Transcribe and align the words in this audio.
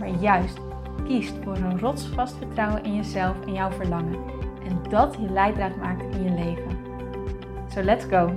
maar 0.00 0.08
juist 0.08 0.58
kiest 1.04 1.34
voor 1.42 1.56
een 1.56 1.78
rotsvast 1.78 2.36
vertrouwen 2.36 2.84
in 2.84 2.94
jezelf 2.94 3.46
en 3.46 3.52
jouw 3.52 3.70
verlangen. 3.70 4.24
En 4.64 4.82
dat 4.90 5.14
je 5.14 5.30
leidraad 5.30 5.76
maakt 5.76 6.14
in 6.14 6.22
je 6.22 6.30
leven. 6.30 6.78
So 7.68 7.82
let's 7.82 8.04
go! 8.04 8.36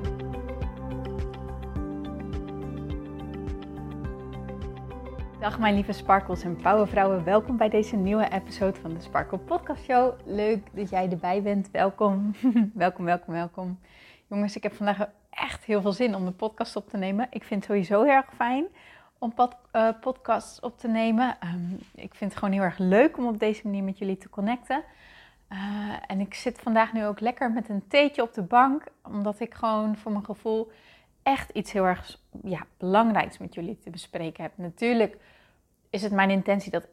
Dag 5.40 5.60
mijn 5.60 5.76
lieve 5.76 5.92
sparkles 5.92 6.44
en 6.44 6.56
powervrouwen, 6.56 7.24
welkom 7.24 7.58
bij 7.58 7.70
deze 7.70 7.96
nieuwe 7.96 8.30
episode 8.30 8.80
van 8.80 8.94
de 8.94 9.02
Sparkle 9.02 9.38
Podcast 9.38 9.84
Show. 9.84 10.14
Leuk 10.26 10.68
dat 10.74 10.90
jij 10.90 11.10
erbij 11.10 11.42
bent, 11.42 11.72
welkom, 11.72 12.36
welkom, 12.74 13.06
welkom, 13.06 13.34
welkom. 13.34 13.80
Jongens, 14.28 14.56
ik 14.56 14.64
heb 14.64 14.74
vandaag 14.74 15.10
echt 15.30 15.64
heel 15.64 15.82
veel 15.82 15.92
zin 15.92 16.16
om 16.16 16.26
de 16.26 16.32
podcast 16.32 16.76
op 16.76 16.90
te 16.90 16.98
nemen. 16.98 17.28
Ik 17.30 17.44
vind 17.44 17.60
het 17.60 17.70
sowieso 17.70 18.04
heel 18.04 18.14
erg 18.14 18.34
fijn 18.36 18.66
om 19.24 19.34
pod, 19.34 19.56
uh, 19.74 19.90
podcasts 20.02 20.60
op 20.60 20.80
te 20.80 20.88
nemen. 20.88 21.38
Um, 21.44 21.80
ik 21.96 22.16
vind 22.16 22.32
het 22.32 22.40
gewoon 22.40 22.54
heel 22.54 22.64
erg 22.64 22.78
leuk 22.78 23.18
om 23.18 23.28
op 23.28 23.40
deze 23.40 23.62
manier 23.64 23.84
met 23.84 23.98
jullie 23.98 24.18
te 24.18 24.30
connecten. 24.30 24.84
Uh, 25.50 25.94
en 26.08 26.20
ik 26.20 26.34
zit 26.34 26.60
vandaag 26.60 26.94
nu 26.94 27.06
ook 27.06 27.20
lekker 27.20 27.52
met 27.52 27.70
een 27.70 27.88
theetje 27.88 28.22
op 28.22 28.34
de 28.34 28.42
bank, 28.42 28.84
omdat 29.04 29.40
ik 29.40 29.54
gewoon 29.54 29.98
voor 29.98 30.12
mijn 30.12 30.26
gevoel 30.26 30.72
echt 31.24 31.50
iets 31.50 31.72
heel 31.72 31.86
erg 31.86 32.20
ja, 32.44 32.66
belangrijks 32.78 33.38
met 33.38 33.54
jullie 33.54 33.80
te 33.80 33.90
bespreken 33.90 34.44
heb. 34.44 34.52
Natuurlijk 34.56 35.18
is 35.90 36.02
het 36.02 36.12
mijn 36.12 36.30
intentie 36.30 36.72
dat 36.72 36.88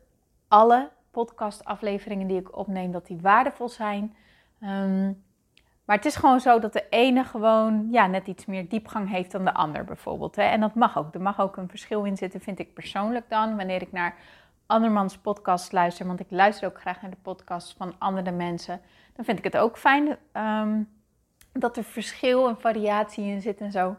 alle 0.48 0.90
podcastafleveringen 1.10 2.26
die 2.26 2.40
ik 2.40 2.56
opneem, 2.56 2.92
dat 2.92 3.06
die 3.06 3.18
waardevol 3.20 3.68
zijn. 3.68 4.14
Um, 4.62 5.22
maar 5.90 5.98
het 5.98 6.08
is 6.08 6.16
gewoon 6.16 6.40
zo 6.40 6.58
dat 6.58 6.72
de 6.72 6.86
ene 6.90 7.24
gewoon 7.24 7.88
ja, 7.90 8.06
net 8.06 8.26
iets 8.26 8.46
meer 8.46 8.68
diepgang 8.68 9.08
heeft 9.08 9.30
dan 9.30 9.44
de 9.44 9.54
ander 9.54 9.84
bijvoorbeeld. 9.84 10.36
Hè? 10.36 10.42
En 10.42 10.60
dat 10.60 10.74
mag 10.74 10.98
ook. 10.98 11.14
Er 11.14 11.20
mag 11.20 11.40
ook 11.40 11.56
een 11.56 11.68
verschil 11.68 12.04
in 12.04 12.16
zitten, 12.16 12.40
vind 12.40 12.58
ik 12.58 12.74
persoonlijk 12.74 13.28
dan. 13.28 13.56
Wanneer 13.56 13.82
ik 13.82 13.92
naar 13.92 14.14
andermans 14.66 15.18
podcast 15.18 15.72
luister, 15.72 16.06
want 16.06 16.20
ik 16.20 16.26
luister 16.28 16.68
ook 16.68 16.80
graag 16.80 17.02
naar 17.02 17.10
de 17.10 17.16
podcasts 17.22 17.74
van 17.78 17.94
andere 17.98 18.30
mensen. 18.30 18.80
Dan 19.16 19.24
vind 19.24 19.38
ik 19.38 19.44
het 19.44 19.56
ook 19.56 19.78
fijn 19.78 20.16
um, 20.32 20.88
dat 21.52 21.76
er 21.76 21.84
verschil 21.84 22.48
en 22.48 22.60
variatie 22.60 23.24
in 23.24 23.40
zit 23.40 23.60
en 23.60 23.72
zo. 23.72 23.96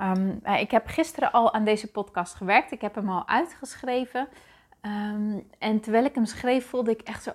Um, 0.00 0.40
ik 0.58 0.70
heb 0.70 0.86
gisteren 0.86 1.32
al 1.32 1.54
aan 1.54 1.64
deze 1.64 1.90
podcast 1.90 2.34
gewerkt. 2.34 2.72
Ik 2.72 2.80
heb 2.80 2.94
hem 2.94 3.10
al 3.10 3.28
uitgeschreven. 3.28 4.28
Um, 4.86 5.46
en 5.58 5.80
terwijl 5.80 6.04
ik 6.04 6.14
hem 6.14 6.24
schreef, 6.24 6.66
voelde 6.66 6.90
ik 6.90 7.00
echt 7.00 7.22
zo, 7.22 7.30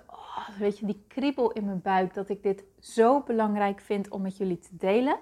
weet 0.57 0.79
je, 0.79 0.85
die 0.85 1.03
kriebel 1.07 1.51
in 1.51 1.65
mijn 1.65 1.81
buik 1.81 2.13
dat 2.13 2.29
ik 2.29 2.43
dit 2.43 2.63
zo 2.79 3.21
belangrijk 3.21 3.79
vind 3.79 4.09
om 4.09 4.21
met 4.21 4.37
jullie 4.37 4.59
te 4.59 4.69
delen. 4.71 5.17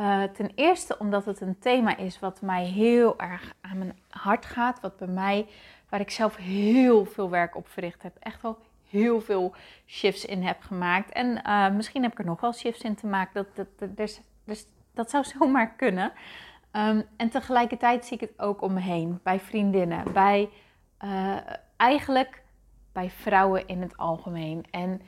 Uh, 0.00 0.22
ten 0.22 0.50
eerste 0.54 0.98
omdat 0.98 1.24
het 1.24 1.40
een 1.40 1.58
thema 1.58 1.96
is 1.96 2.18
wat 2.18 2.40
mij 2.40 2.64
heel 2.64 3.18
erg 3.18 3.54
aan 3.60 3.78
mijn 3.78 3.98
hart 4.08 4.46
gaat. 4.46 4.80
Wat 4.80 4.96
bij 4.96 5.08
mij, 5.08 5.46
waar 5.88 6.00
ik 6.00 6.10
zelf 6.10 6.36
heel 6.36 7.04
veel 7.04 7.30
werk 7.30 7.56
op 7.56 7.68
verricht 7.68 8.02
heb. 8.02 8.16
Echt 8.18 8.42
wel 8.42 8.58
heel 8.88 9.20
veel 9.20 9.54
shifts 9.86 10.24
in 10.24 10.42
heb 10.42 10.62
gemaakt. 10.62 11.12
En 11.12 11.42
uh, 11.46 11.70
misschien 11.70 12.02
heb 12.02 12.12
ik 12.12 12.18
er 12.18 12.24
nog 12.24 12.40
wel 12.40 12.52
shifts 12.52 12.82
in 12.82 12.94
te 12.94 13.06
maken. 13.06 13.34
Dat, 13.34 13.56
dat, 13.56 13.66
dat, 13.78 13.96
dus, 13.96 14.20
dus, 14.44 14.66
dat 14.94 15.10
zou 15.10 15.24
zomaar 15.38 15.74
kunnen. 15.76 16.12
Um, 16.72 17.04
en 17.16 17.30
tegelijkertijd 17.30 18.04
zie 18.04 18.16
ik 18.16 18.28
het 18.28 18.38
ook 18.38 18.62
om 18.62 18.72
me 18.72 18.80
heen. 18.80 19.20
Bij 19.22 19.40
vriendinnen. 19.40 20.12
Bij 20.12 20.48
uh, 21.04 21.36
eigenlijk 21.76 22.42
bij 22.92 23.10
vrouwen 23.10 23.66
in 23.66 23.82
het 23.82 23.96
algemeen. 23.96 24.64
En 24.70 25.02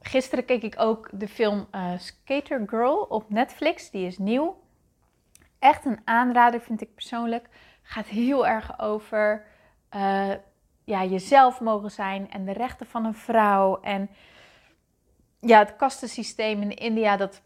gisteren 0.00 0.44
keek 0.44 0.62
ik 0.62 0.74
ook 0.78 1.08
de 1.12 1.28
film 1.28 1.66
uh, 1.72 1.98
Skater 1.98 2.62
Girl 2.66 2.96
op 2.96 3.30
Netflix. 3.30 3.90
Die 3.90 4.06
is 4.06 4.18
nieuw. 4.18 4.62
Echt 5.58 5.84
een 5.84 6.00
aanrader 6.04 6.60
vind 6.60 6.80
ik 6.80 6.94
persoonlijk. 6.94 7.48
Gaat 7.82 8.06
heel 8.06 8.46
erg 8.46 8.80
over 8.80 9.46
uh, 9.94 10.32
ja, 10.84 11.04
jezelf 11.04 11.60
mogen 11.60 11.90
zijn 11.90 12.30
en 12.30 12.44
de 12.44 12.52
rechten 12.52 12.86
van 12.86 13.04
een 13.04 13.14
vrouw. 13.14 13.80
En 13.80 14.10
ja, 15.40 15.58
het 15.58 15.76
kastensysteem 15.76 16.62
in 16.62 16.76
India 16.76 17.16
dat 17.16 17.42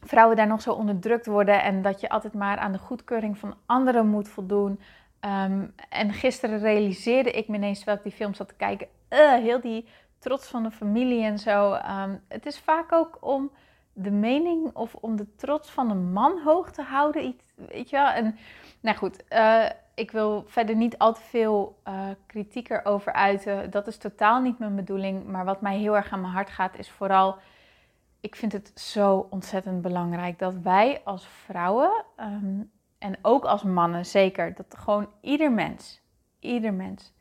vrouwen 0.00 0.36
daar 0.36 0.46
nog 0.46 0.62
zo 0.62 0.72
onderdrukt 0.72 1.26
worden 1.26 1.62
en 1.62 1.82
dat 1.82 2.00
je 2.00 2.08
altijd 2.08 2.34
maar 2.34 2.58
aan 2.58 2.72
de 2.72 2.78
goedkeuring 2.78 3.38
van 3.38 3.54
anderen 3.66 4.06
moet 4.06 4.28
voldoen. 4.28 4.80
Um, 5.24 5.74
en 5.88 6.12
gisteren 6.12 6.58
realiseerde 6.58 7.30
ik 7.30 7.48
me 7.48 7.56
ineens, 7.56 7.76
terwijl 7.76 7.96
ik 7.96 8.02
die 8.02 8.12
film 8.12 8.34
zat 8.34 8.48
te 8.48 8.54
kijken, 8.54 8.86
uh, 9.10 9.32
heel 9.32 9.60
die 9.60 9.88
trots 10.18 10.48
van 10.48 10.62
de 10.62 10.70
familie 10.70 11.24
en 11.24 11.38
zo. 11.38 11.74
Um, 11.74 12.22
het 12.28 12.46
is 12.46 12.58
vaak 12.58 12.92
ook 12.92 13.18
om 13.20 13.50
de 13.92 14.10
mening 14.10 14.70
of 14.74 14.94
om 14.94 15.16
de 15.16 15.34
trots 15.36 15.70
van 15.70 15.90
een 15.90 16.12
man 16.12 16.40
hoog 16.44 16.70
te 16.70 16.82
houden. 16.82 17.24
Iets, 17.24 17.42
weet 17.54 17.90
je 17.90 17.96
wel? 17.96 18.06
En 18.06 18.36
nou 18.80 18.96
goed, 18.96 19.24
uh, 19.30 19.64
ik 19.94 20.10
wil 20.10 20.44
verder 20.46 20.76
niet 20.76 20.98
al 20.98 21.14
te 21.14 21.20
veel 21.20 21.78
uh, 21.88 22.08
kritiek 22.26 22.70
erover 22.70 23.12
uiten. 23.12 23.70
Dat 23.70 23.86
is 23.86 23.96
totaal 23.96 24.40
niet 24.40 24.58
mijn 24.58 24.76
bedoeling. 24.76 25.26
Maar 25.26 25.44
wat 25.44 25.60
mij 25.60 25.78
heel 25.78 25.96
erg 25.96 26.12
aan 26.12 26.20
mijn 26.20 26.32
hart 26.32 26.50
gaat, 26.50 26.78
is 26.78 26.90
vooral. 26.90 27.36
Ik 28.20 28.36
vind 28.36 28.52
het 28.52 28.72
zo 28.74 29.26
ontzettend 29.30 29.82
belangrijk 29.82 30.38
dat 30.38 30.54
wij 30.54 31.00
als 31.04 31.26
vrouwen 31.26 32.04
um, 32.20 32.70
en 33.04 33.18
ook 33.22 33.44
als 33.44 33.62
mannen 33.62 34.06
zeker, 34.06 34.54
dat 34.54 34.76
gewoon 34.78 35.08
ieder 35.20 35.52
mens, 35.52 36.00
ieder 36.38 36.74
mens 36.74 37.12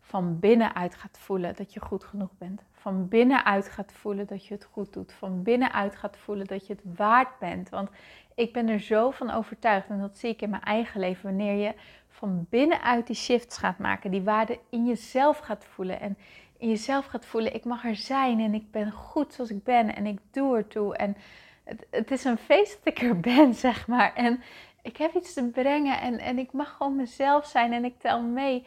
van 0.00 0.38
binnenuit 0.38 0.94
gaat 0.94 1.18
voelen 1.18 1.54
dat 1.56 1.72
je 1.72 1.80
goed 1.80 2.04
genoeg 2.04 2.30
bent. 2.38 2.62
Van 2.72 3.08
binnenuit 3.08 3.68
gaat 3.68 3.92
voelen 3.92 4.26
dat 4.26 4.46
je 4.46 4.54
het 4.54 4.64
goed 4.64 4.92
doet. 4.92 5.12
Van 5.12 5.42
binnenuit 5.42 5.96
gaat 5.96 6.16
voelen 6.16 6.46
dat 6.46 6.66
je 6.66 6.72
het 6.72 6.96
waard 6.96 7.38
bent. 7.38 7.68
Want 7.68 7.90
ik 8.34 8.52
ben 8.52 8.68
er 8.68 8.80
zo 8.80 9.10
van 9.10 9.30
overtuigd, 9.30 9.88
en 9.88 10.00
dat 10.00 10.18
zie 10.18 10.30
ik 10.30 10.42
in 10.42 10.50
mijn 10.50 10.62
eigen 10.62 11.00
leven, 11.00 11.22
wanneer 11.22 11.66
je 11.66 11.74
van 12.08 12.46
binnenuit 12.50 13.06
die 13.06 13.16
shifts 13.16 13.58
gaat 13.58 13.78
maken, 13.78 14.10
die 14.10 14.22
waarde 14.22 14.58
in 14.70 14.86
jezelf 14.86 15.38
gaat 15.38 15.64
voelen. 15.64 16.00
En 16.00 16.18
in 16.58 16.68
jezelf 16.68 17.06
gaat 17.06 17.26
voelen, 17.26 17.54
ik 17.54 17.64
mag 17.64 17.84
er 17.84 17.96
zijn 17.96 18.40
en 18.40 18.54
ik 18.54 18.70
ben 18.70 18.92
goed 18.92 19.34
zoals 19.34 19.50
ik 19.50 19.64
ben 19.64 19.94
en 19.94 20.06
ik 20.06 20.18
doe 20.30 20.56
ertoe. 20.56 20.96
En 20.96 21.16
het, 21.64 21.86
het 21.90 22.10
is 22.10 22.24
een 22.24 22.38
feest 22.38 22.84
dat 22.84 22.94
ik 22.94 23.02
er 23.02 23.20
ben, 23.20 23.54
zeg 23.66 23.86
maar. 23.86 24.14
En 24.14 24.40
ik 24.82 24.96
heb 24.96 25.14
iets 25.14 25.32
te 25.32 25.50
brengen 25.50 26.00
en, 26.00 26.18
en 26.18 26.38
ik 26.38 26.52
mag 26.52 26.76
gewoon 26.76 26.96
mezelf 26.96 27.46
zijn 27.46 27.72
en 27.72 27.84
ik 27.84 27.98
tel 27.98 28.22
mee. 28.22 28.66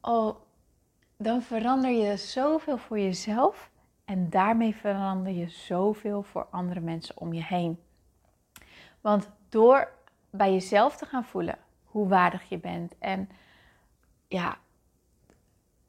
Oh, 0.00 0.36
dan 1.16 1.42
verander 1.42 1.90
je 1.90 2.16
zoveel 2.16 2.78
voor 2.78 2.98
jezelf 2.98 3.70
en 4.04 4.30
daarmee 4.30 4.74
verander 4.74 5.32
je 5.32 5.48
zoveel 5.48 6.22
voor 6.22 6.46
andere 6.50 6.80
mensen 6.80 7.16
om 7.16 7.32
je 7.32 7.44
heen. 7.44 7.80
Want 9.00 9.30
door 9.48 9.92
bij 10.30 10.52
jezelf 10.52 10.96
te 10.96 11.06
gaan 11.06 11.24
voelen 11.24 11.58
hoe 11.84 12.08
waardig 12.08 12.48
je 12.48 12.58
bent 12.58 12.98
en 12.98 13.28
ja, 14.28 14.58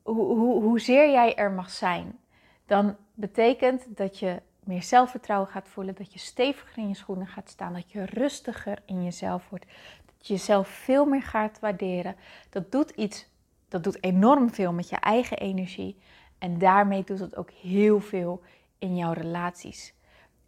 hoe, 0.02 0.26
hoe, 0.26 0.64
hoezeer 0.64 1.12
jij 1.12 1.36
er 1.36 1.52
mag 1.52 1.70
zijn, 1.70 2.20
dan 2.66 2.96
betekent 3.14 3.98
dat 3.98 4.20
je 4.20 4.42
meer 4.66 4.84
zelfvertrouwen 4.84 5.50
gaat 5.50 5.68
voelen, 5.68 5.96
dat 5.96 6.14
je 6.14 6.20
steviger 6.20 6.78
in 6.78 6.88
je 6.88 6.96
schoenen 6.96 7.28
gaat 7.28 7.50
staan, 7.50 7.74
dat 7.74 7.92
je 7.92 8.06
rustiger 8.06 8.82
in 8.86 9.04
jezelf 9.04 9.50
wordt, 9.50 9.66
dat 10.06 10.28
je 10.28 10.34
jezelf 10.34 10.68
veel 10.68 11.06
meer 11.06 11.24
gaat 11.24 11.60
waarderen. 11.60 12.16
Dat 12.50 12.72
doet 12.72 12.90
iets, 12.90 13.28
dat 13.68 13.84
doet 13.84 14.04
enorm 14.04 14.50
veel 14.50 14.74
met 14.74 14.90
je 14.90 14.96
eigen 14.96 15.38
energie 15.38 15.98
en 16.38 16.58
daarmee 16.58 17.04
doet 17.04 17.20
het 17.20 17.36
ook 17.36 17.52
heel 17.52 18.00
veel 18.00 18.42
in 18.80 18.96
jouw 18.96 19.14
relaties, 19.14 19.94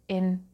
in, 0.06 0.50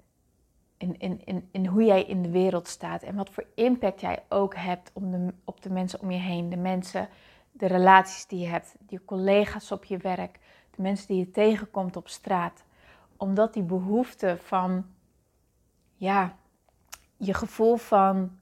in, 0.77 0.99
in, 0.99 1.21
in, 1.25 1.49
in 1.51 1.67
hoe 1.67 1.85
jij 1.85 2.03
in 2.03 2.23
de 2.23 2.31
wereld 2.31 2.69
staat 2.69 3.03
en 3.03 3.15
wat 3.15 3.31
voor 3.31 3.47
impact 3.55 4.01
jij 4.01 4.23
ook 4.29 4.55
hebt 4.55 4.91
op 4.93 5.11
de, 5.11 5.35
op 5.45 5.63
de 5.63 5.71
mensen 5.71 6.01
om 6.01 6.11
je 6.11 6.19
heen, 6.19 6.51
de 6.51 6.57
mensen, 6.57 7.09
de 7.53 7.67
relaties 7.67 8.27
die 8.27 8.39
je 8.39 8.47
hebt, 8.47 8.75
je 8.89 9.05
collega's 9.05 9.73
op 9.73 9.85
je 9.85 9.97
werk, 9.97 10.39
de 10.71 10.83
mensen 10.83 11.07
die 11.07 11.19
je 11.19 11.31
tegenkomt 11.31 11.97
op 11.97 12.09
straat 12.09 12.65
omdat 13.21 13.55
die 13.55 13.63
behoefte 13.63 14.37
van, 14.43 14.87
ja, 15.95 16.37
je 17.17 17.35
gevoel 17.35 17.77
van 17.77 18.39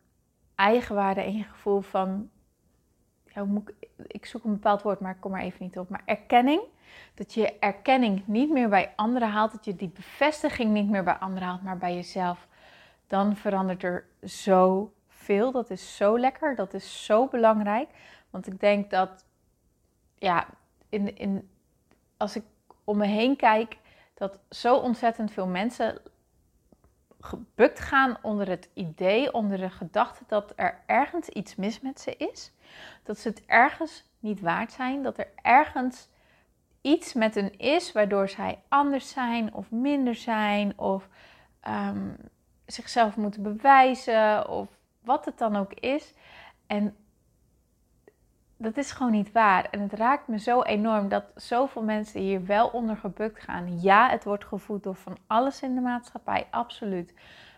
eigenwaarde 0.54 1.20
en 1.20 1.36
je 1.36 1.42
gevoel 1.42 1.80
van, 1.80 2.30
ja, 3.26 3.46
ik, 4.06 4.26
zoek 4.26 4.44
een 4.44 4.52
bepaald 4.52 4.82
woord, 4.82 5.00
maar 5.00 5.14
ik 5.14 5.20
kom 5.20 5.34
er 5.34 5.40
even 5.40 5.64
niet 5.64 5.78
op, 5.78 5.88
maar 5.88 6.02
erkenning. 6.04 6.60
Dat 7.14 7.34
je 7.34 7.58
erkenning 7.58 8.22
niet 8.26 8.50
meer 8.50 8.68
bij 8.68 8.92
anderen 8.96 9.28
haalt, 9.28 9.52
dat 9.52 9.64
je 9.64 9.76
die 9.76 9.88
bevestiging 9.88 10.72
niet 10.72 10.88
meer 10.88 11.04
bij 11.04 11.14
anderen 11.14 11.48
haalt, 11.48 11.62
maar 11.62 11.78
bij 11.78 11.94
jezelf. 11.94 12.46
Dan 13.06 13.36
verandert 13.36 13.82
er 13.82 14.04
zoveel. 14.20 15.52
Dat 15.52 15.70
is 15.70 15.96
zo 15.96 16.18
lekker, 16.18 16.54
dat 16.54 16.74
is 16.74 17.04
zo 17.04 17.26
belangrijk. 17.26 17.88
Want 18.30 18.46
ik 18.46 18.60
denk 18.60 18.90
dat 18.90 19.24
ja, 20.14 20.46
in, 20.88 21.16
in, 21.16 21.50
als 22.16 22.36
ik 22.36 22.44
om 22.84 22.96
me 22.96 23.06
heen 23.06 23.36
kijk, 23.36 23.76
dat 24.18 24.38
zo 24.50 24.76
ontzettend 24.76 25.32
veel 25.32 25.46
mensen 25.46 26.00
gebukt 27.20 27.80
gaan 27.80 28.16
onder 28.22 28.48
het 28.48 28.68
idee, 28.74 29.32
onder 29.32 29.58
de 29.58 29.70
gedachte 29.70 30.24
dat 30.26 30.52
er 30.56 30.82
ergens 30.86 31.28
iets 31.28 31.56
mis 31.56 31.80
met 31.80 32.00
ze 32.00 32.16
is. 32.16 32.52
Dat 33.02 33.18
ze 33.18 33.28
het 33.28 33.44
ergens 33.46 34.04
niet 34.18 34.40
waard 34.40 34.72
zijn, 34.72 35.02
dat 35.02 35.18
er 35.18 35.28
ergens 35.42 36.08
iets 36.80 37.12
met 37.14 37.34
hen 37.34 37.58
is 37.58 37.92
waardoor 37.92 38.28
zij 38.28 38.62
anders 38.68 39.08
zijn 39.08 39.54
of 39.54 39.70
minder 39.70 40.14
zijn 40.14 40.78
of 40.78 41.08
um, 41.68 42.16
zichzelf 42.66 43.16
moeten 43.16 43.42
bewijzen 43.42 44.48
of 44.48 44.68
wat 45.00 45.24
het 45.24 45.38
dan 45.38 45.56
ook 45.56 45.72
is. 45.72 46.14
En 46.66 46.96
dat 48.58 48.76
is 48.76 48.90
gewoon 48.90 49.12
niet 49.12 49.32
waar. 49.32 49.64
En 49.70 49.80
het 49.80 49.92
raakt 49.92 50.28
me 50.28 50.38
zo 50.38 50.62
enorm 50.62 51.08
dat 51.08 51.24
zoveel 51.34 51.82
mensen 51.82 52.20
hier 52.20 52.44
wel 52.44 52.68
onder 52.68 52.96
gebukt 52.96 53.42
gaan. 53.42 53.80
Ja, 53.80 54.10
het 54.10 54.24
wordt 54.24 54.44
gevoed 54.44 54.82
door 54.82 54.94
van 54.94 55.18
alles 55.26 55.62
in 55.62 55.74
de 55.74 55.80
maatschappij, 55.80 56.46
absoluut. 56.50 57.14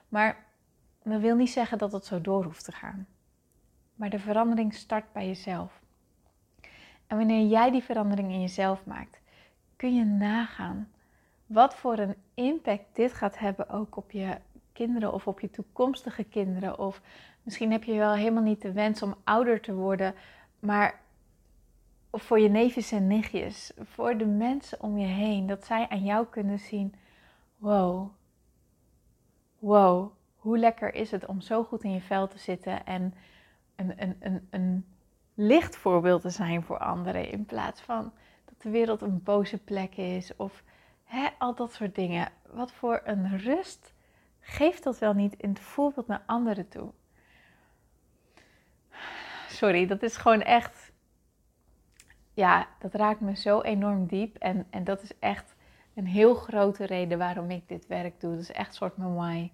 Maar 0.09 0.37
dat 1.03 1.21
wil 1.21 1.37
niet 1.37 1.51
zeggen 1.51 1.79
dat 1.79 1.93
het 1.93 2.05
zo 2.05 2.21
door 2.21 2.45
hoeft 2.45 2.65
te 2.65 2.73
gaan. 2.73 3.07
Maar 3.95 4.11
de 4.11 4.19
verandering 4.19 4.75
start 4.75 5.13
bij 5.13 5.27
jezelf. 5.27 5.81
En 7.07 7.17
wanneer 7.17 7.47
jij 7.47 7.71
die 7.71 7.83
verandering 7.83 8.33
in 8.33 8.41
jezelf 8.41 8.85
maakt, 8.85 9.21
kun 9.77 9.95
je 9.95 10.05
nagaan 10.05 10.89
wat 11.47 11.75
voor 11.75 11.99
een 11.99 12.15
impact 12.35 12.85
dit 12.93 13.13
gaat 13.13 13.39
hebben 13.39 13.69
ook 13.69 13.97
op 13.97 14.11
je 14.11 14.37
kinderen 14.73 15.13
of 15.13 15.27
op 15.27 15.41
je 15.41 15.51
toekomstige 15.51 16.25
kinderen. 16.25 16.79
Of 16.79 17.01
misschien 17.43 17.73
heb 17.73 17.85
je 17.85 17.95
wel 17.95 18.15
helemaal 18.15 18.43
niet 18.43 18.63
de 18.63 18.73
wens 18.73 19.03
om 19.03 19.15
ouder 19.25 19.61
te 19.61 19.75
worden, 19.75 20.15
maar 20.61 21.01
voor 22.13 22.41
je 22.41 22.49
neefjes 22.49 22.93
en 22.93 23.07
nichtjes, 23.07 23.73
voor 23.79 24.17
de 24.17 24.27
mensen 24.27 24.81
om 24.81 24.99
je 24.99 25.07
heen, 25.07 25.47
dat 25.47 25.65
zij 25.65 25.89
aan 25.89 26.05
jou 26.05 26.27
kunnen 26.27 26.59
zien: 26.59 26.95
wow, 27.57 28.11
wow, 29.59 30.13
hoe 30.37 30.59
lekker 30.59 30.95
is 30.95 31.11
het 31.11 31.27
om 31.27 31.41
zo 31.41 31.65
goed 31.65 31.83
in 31.83 31.93
je 31.93 32.01
vel 32.01 32.29
te 32.29 32.39
zitten 32.39 32.87
en 32.87 33.15
een, 33.77 34.03
een, 34.03 34.17
een, 34.21 34.49
een 34.51 34.85
lichtvoorbeeld 35.35 36.23
te 36.23 36.31
zijn 36.31 36.63
voor 36.63 36.79
anderen 36.79 37.31
in 37.31 37.45
plaats 37.45 37.81
van 37.81 38.13
dat 38.45 38.63
de 38.63 38.71
wereld 38.71 39.03
een 39.03 39.23
boze 39.23 39.59
plek 39.59 39.97
is 39.97 40.37
of 40.37 40.65
hè, 41.05 41.29
al 41.39 41.55
dat 41.55 41.73
soort 41.73 41.95
dingen. 41.95 42.33
Wat 42.53 42.73
voor 42.73 43.01
een 43.05 43.39
rust 43.39 43.93
geeft 44.41 44.83
dat 44.83 44.99
wel 44.99 45.13
niet 45.13 45.35
in 45.37 45.49
het 45.49 45.61
voorbeeld 45.61 46.07
naar 46.07 46.23
anderen 46.27 46.69
toe? 46.69 46.91
Sorry, 49.61 49.87
dat 49.87 50.03
is 50.03 50.17
gewoon 50.17 50.43
echt. 50.43 50.93
Ja, 52.35 52.69
dat 52.79 52.95
raakt 52.95 53.21
me 53.21 53.37
zo 53.37 53.61
enorm 53.61 54.07
diep. 54.07 54.37
En, 54.37 54.67
en 54.71 54.85
dat 54.85 55.03
is 55.03 55.19
echt 55.19 55.55
een 55.95 56.07
heel 56.07 56.35
grote 56.35 56.85
reden 56.85 57.19
waarom 57.19 57.51
ik 57.51 57.69
dit 57.69 57.87
werk 57.87 58.21
doe. 58.21 58.31
Dat 58.31 58.41
is 58.41 58.53
echt 58.53 58.69
een 58.69 58.75
soort 58.75 58.97
mijn 58.97 59.15
why. 59.15 59.51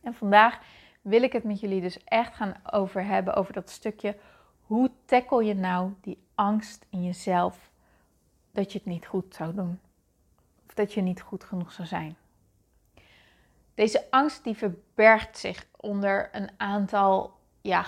En 0.00 0.14
vandaag 0.14 0.60
wil 1.02 1.22
ik 1.22 1.32
het 1.32 1.44
met 1.44 1.60
jullie 1.60 1.80
dus 1.80 2.04
echt 2.04 2.34
gaan 2.34 2.54
over 2.70 3.04
hebben, 3.04 3.34
over 3.34 3.52
dat 3.52 3.70
stukje. 3.70 4.16
Hoe 4.60 4.90
tackle 5.04 5.44
je 5.44 5.54
nou 5.54 5.92
die 6.00 6.18
angst 6.34 6.86
in 6.90 7.04
jezelf 7.04 7.70
dat 8.52 8.72
je 8.72 8.78
het 8.78 8.86
niet 8.86 9.06
goed 9.06 9.34
zou 9.34 9.54
doen? 9.54 9.80
Of 10.66 10.74
dat 10.74 10.92
je 10.92 11.00
niet 11.00 11.20
goed 11.20 11.44
genoeg 11.44 11.72
zou 11.72 11.88
zijn? 11.88 12.16
Deze 13.74 14.06
angst 14.10 14.44
die 14.44 14.54
verbergt 14.54 15.38
zich 15.38 15.66
onder 15.76 16.28
een 16.32 16.50
aantal 16.56 17.38
ja, 17.60 17.82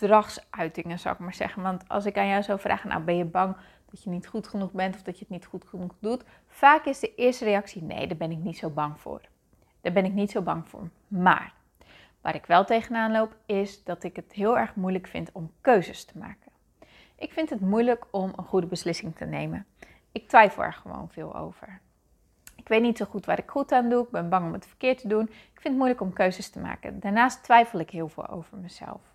gedragsuitingen, 0.00 0.98
zou 0.98 1.14
ik 1.14 1.20
maar 1.20 1.34
zeggen. 1.34 1.62
Want 1.62 1.88
als 1.88 2.06
ik 2.06 2.18
aan 2.18 2.28
jou 2.28 2.42
zou 2.42 2.60
vragen, 2.60 2.88
nou 2.88 3.02
ben 3.02 3.16
je 3.16 3.24
bang 3.24 3.56
dat 3.90 4.02
je 4.02 4.10
niet 4.10 4.26
goed 4.26 4.48
genoeg 4.48 4.72
bent 4.72 4.94
of 4.94 5.02
dat 5.02 5.14
je 5.18 5.20
het 5.20 5.32
niet 5.32 5.46
goed 5.46 5.64
genoeg 5.64 5.94
doet? 5.98 6.24
Vaak 6.46 6.84
is 6.84 6.98
de 6.98 7.14
eerste 7.14 7.44
reactie, 7.44 7.82
nee, 7.82 8.06
daar 8.06 8.16
ben 8.16 8.30
ik 8.30 8.38
niet 8.38 8.58
zo 8.58 8.70
bang 8.70 9.00
voor. 9.00 9.20
Daar 9.80 9.92
ben 9.92 10.04
ik 10.04 10.12
niet 10.12 10.30
zo 10.30 10.42
bang 10.42 10.68
voor. 10.68 10.88
Maar 11.08 11.52
waar 12.20 12.34
ik 12.34 12.46
wel 12.46 12.64
tegenaan 12.64 13.12
loop, 13.12 13.36
is 13.46 13.84
dat 13.84 14.02
ik 14.02 14.16
het 14.16 14.32
heel 14.32 14.58
erg 14.58 14.74
moeilijk 14.74 15.06
vind 15.06 15.32
om 15.32 15.52
keuzes 15.60 16.04
te 16.04 16.18
maken. 16.18 16.52
Ik 17.16 17.32
vind 17.32 17.50
het 17.50 17.60
moeilijk 17.60 18.06
om 18.10 18.32
een 18.36 18.44
goede 18.44 18.66
beslissing 18.66 19.16
te 19.16 19.24
nemen. 19.24 19.66
Ik 20.12 20.28
twijfel 20.28 20.62
er 20.62 20.72
gewoon 20.72 21.08
veel 21.10 21.36
over. 21.36 21.80
Ik 22.56 22.68
weet 22.68 22.82
niet 22.82 22.96
zo 22.96 23.04
goed 23.04 23.26
waar 23.26 23.38
ik 23.38 23.50
goed 23.50 23.72
aan 23.72 23.88
doe. 23.88 24.04
Ik 24.04 24.10
ben 24.10 24.28
bang 24.28 24.46
om 24.46 24.52
het 24.52 24.66
verkeerd 24.66 24.98
te 24.98 25.08
doen. 25.08 25.22
Ik 25.24 25.60
vind 25.60 25.64
het 25.64 25.76
moeilijk 25.76 26.00
om 26.00 26.12
keuzes 26.12 26.50
te 26.50 26.58
maken. 26.58 27.00
Daarnaast 27.00 27.42
twijfel 27.42 27.78
ik 27.78 27.90
heel 27.90 28.08
veel 28.08 28.28
over 28.28 28.58
mezelf. 28.58 29.09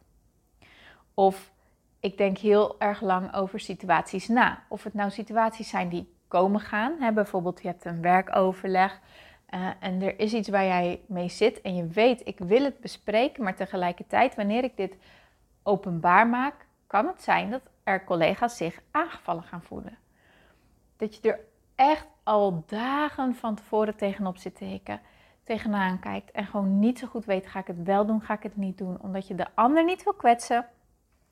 Of 1.15 1.51
ik 1.99 2.17
denk 2.17 2.37
heel 2.37 2.79
erg 2.79 3.01
lang 3.01 3.33
over 3.33 3.59
situaties 3.59 4.27
na. 4.27 4.63
Of 4.69 4.83
het 4.83 4.93
nou 4.93 5.11
situaties 5.11 5.69
zijn 5.69 5.89
die 5.89 6.13
komen 6.27 6.59
gaan. 6.59 7.13
Bijvoorbeeld 7.13 7.61
je 7.61 7.67
hebt 7.67 7.85
een 7.85 8.01
werkoverleg 8.01 9.01
uh, 9.55 9.69
en 9.79 10.01
er 10.01 10.19
is 10.19 10.33
iets 10.33 10.49
waar 10.49 10.65
jij 10.65 11.01
mee 11.07 11.29
zit 11.29 11.61
en 11.61 11.75
je 11.75 11.87
weet, 11.87 12.27
ik 12.27 12.39
wil 12.39 12.63
het 12.63 12.79
bespreken, 12.79 13.43
maar 13.43 13.55
tegelijkertijd, 13.55 14.35
wanneer 14.35 14.63
ik 14.63 14.77
dit 14.77 14.97
openbaar 15.63 16.27
maak, 16.27 16.67
kan 16.87 17.07
het 17.07 17.23
zijn 17.23 17.51
dat 17.51 17.61
er 17.83 18.03
collega's 18.03 18.57
zich 18.57 18.81
aangevallen 18.91 19.43
gaan 19.43 19.61
voelen. 19.61 19.97
Dat 20.97 21.15
je 21.15 21.31
er 21.31 21.39
echt 21.75 22.07
al 22.23 22.63
dagen 22.67 23.35
van 23.35 23.55
tevoren 23.55 23.95
tegenop 23.95 24.37
zit 24.37 24.55
te 24.55 24.65
hikken, 24.65 25.01
tegenaan 25.43 25.99
kijkt 25.99 26.31
en 26.31 26.45
gewoon 26.45 26.79
niet 26.79 26.99
zo 26.99 27.07
goed 27.07 27.25
weet, 27.25 27.47
ga 27.47 27.59
ik 27.59 27.67
het 27.67 27.83
wel 27.83 28.05
doen, 28.05 28.21
ga 28.21 28.33
ik 28.33 28.43
het 28.43 28.55
niet 28.55 28.77
doen, 28.77 29.01
omdat 29.01 29.27
je 29.27 29.35
de 29.35 29.47
ander 29.53 29.83
niet 29.83 30.03
wil 30.03 30.13
kwetsen, 30.13 30.65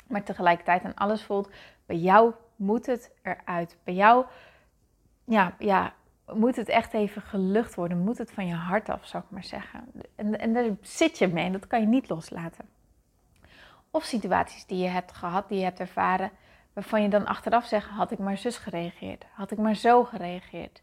maar 0.08 0.24
tegelijkertijd 0.24 0.84
aan 0.84 0.96
alles 0.96 1.24
voelt, 1.24 1.50
bij 1.86 1.98
jou 1.98 2.34
moet 2.56 2.86
het 2.86 3.12
eruit. 3.22 3.78
Bij 3.84 3.94
jou, 3.94 4.26
ja, 5.24 5.56
ja, 5.60 5.94
moet 6.34 6.56
het 6.56 6.70
echt 6.70 6.94
even 6.94 7.22
gelucht 7.22 7.76
worden. 7.76 7.98
Moet 7.98 8.18
het 8.18 8.32
van 8.32 8.48
je 8.48 8.54
hart 8.54 8.90
af, 8.90 9.08
zou 9.08 9.24
ik 9.24 9.30
maar 9.30 9.44
zeggen. 9.44 9.92
En, 10.16 10.40
en 10.40 10.54
daar 10.54 10.70
zit 10.82 11.18
je 11.18 11.28
mee 11.28 11.46
en 11.46 11.52
dat 11.52 11.68
kan 11.68 11.80
je 11.80 11.88
niet 11.88 12.10
loslaten. 12.10 12.66
Of 13.92 14.04
situaties 14.04 14.66
die 14.66 14.78
je 14.78 14.88
hebt 14.88 15.12
gehad, 15.12 15.50
die 15.50 15.58
je 15.58 15.64
hebt 15.64 15.80
ervaren, 15.80 16.32
waarvan 16.74 17.02
je 17.02 17.10
dan 17.10 17.26
achteraf 17.26 17.66
zegt: 17.66 17.90
had 17.90 18.12
ik 18.12 18.20
maar 18.20 18.38
zus 18.38 18.58
gereageerd, 18.58 19.26
had 19.34 19.52
ik 19.52 19.58
maar 19.58 19.76
zo 19.76 20.04
gereageerd. 20.04 20.82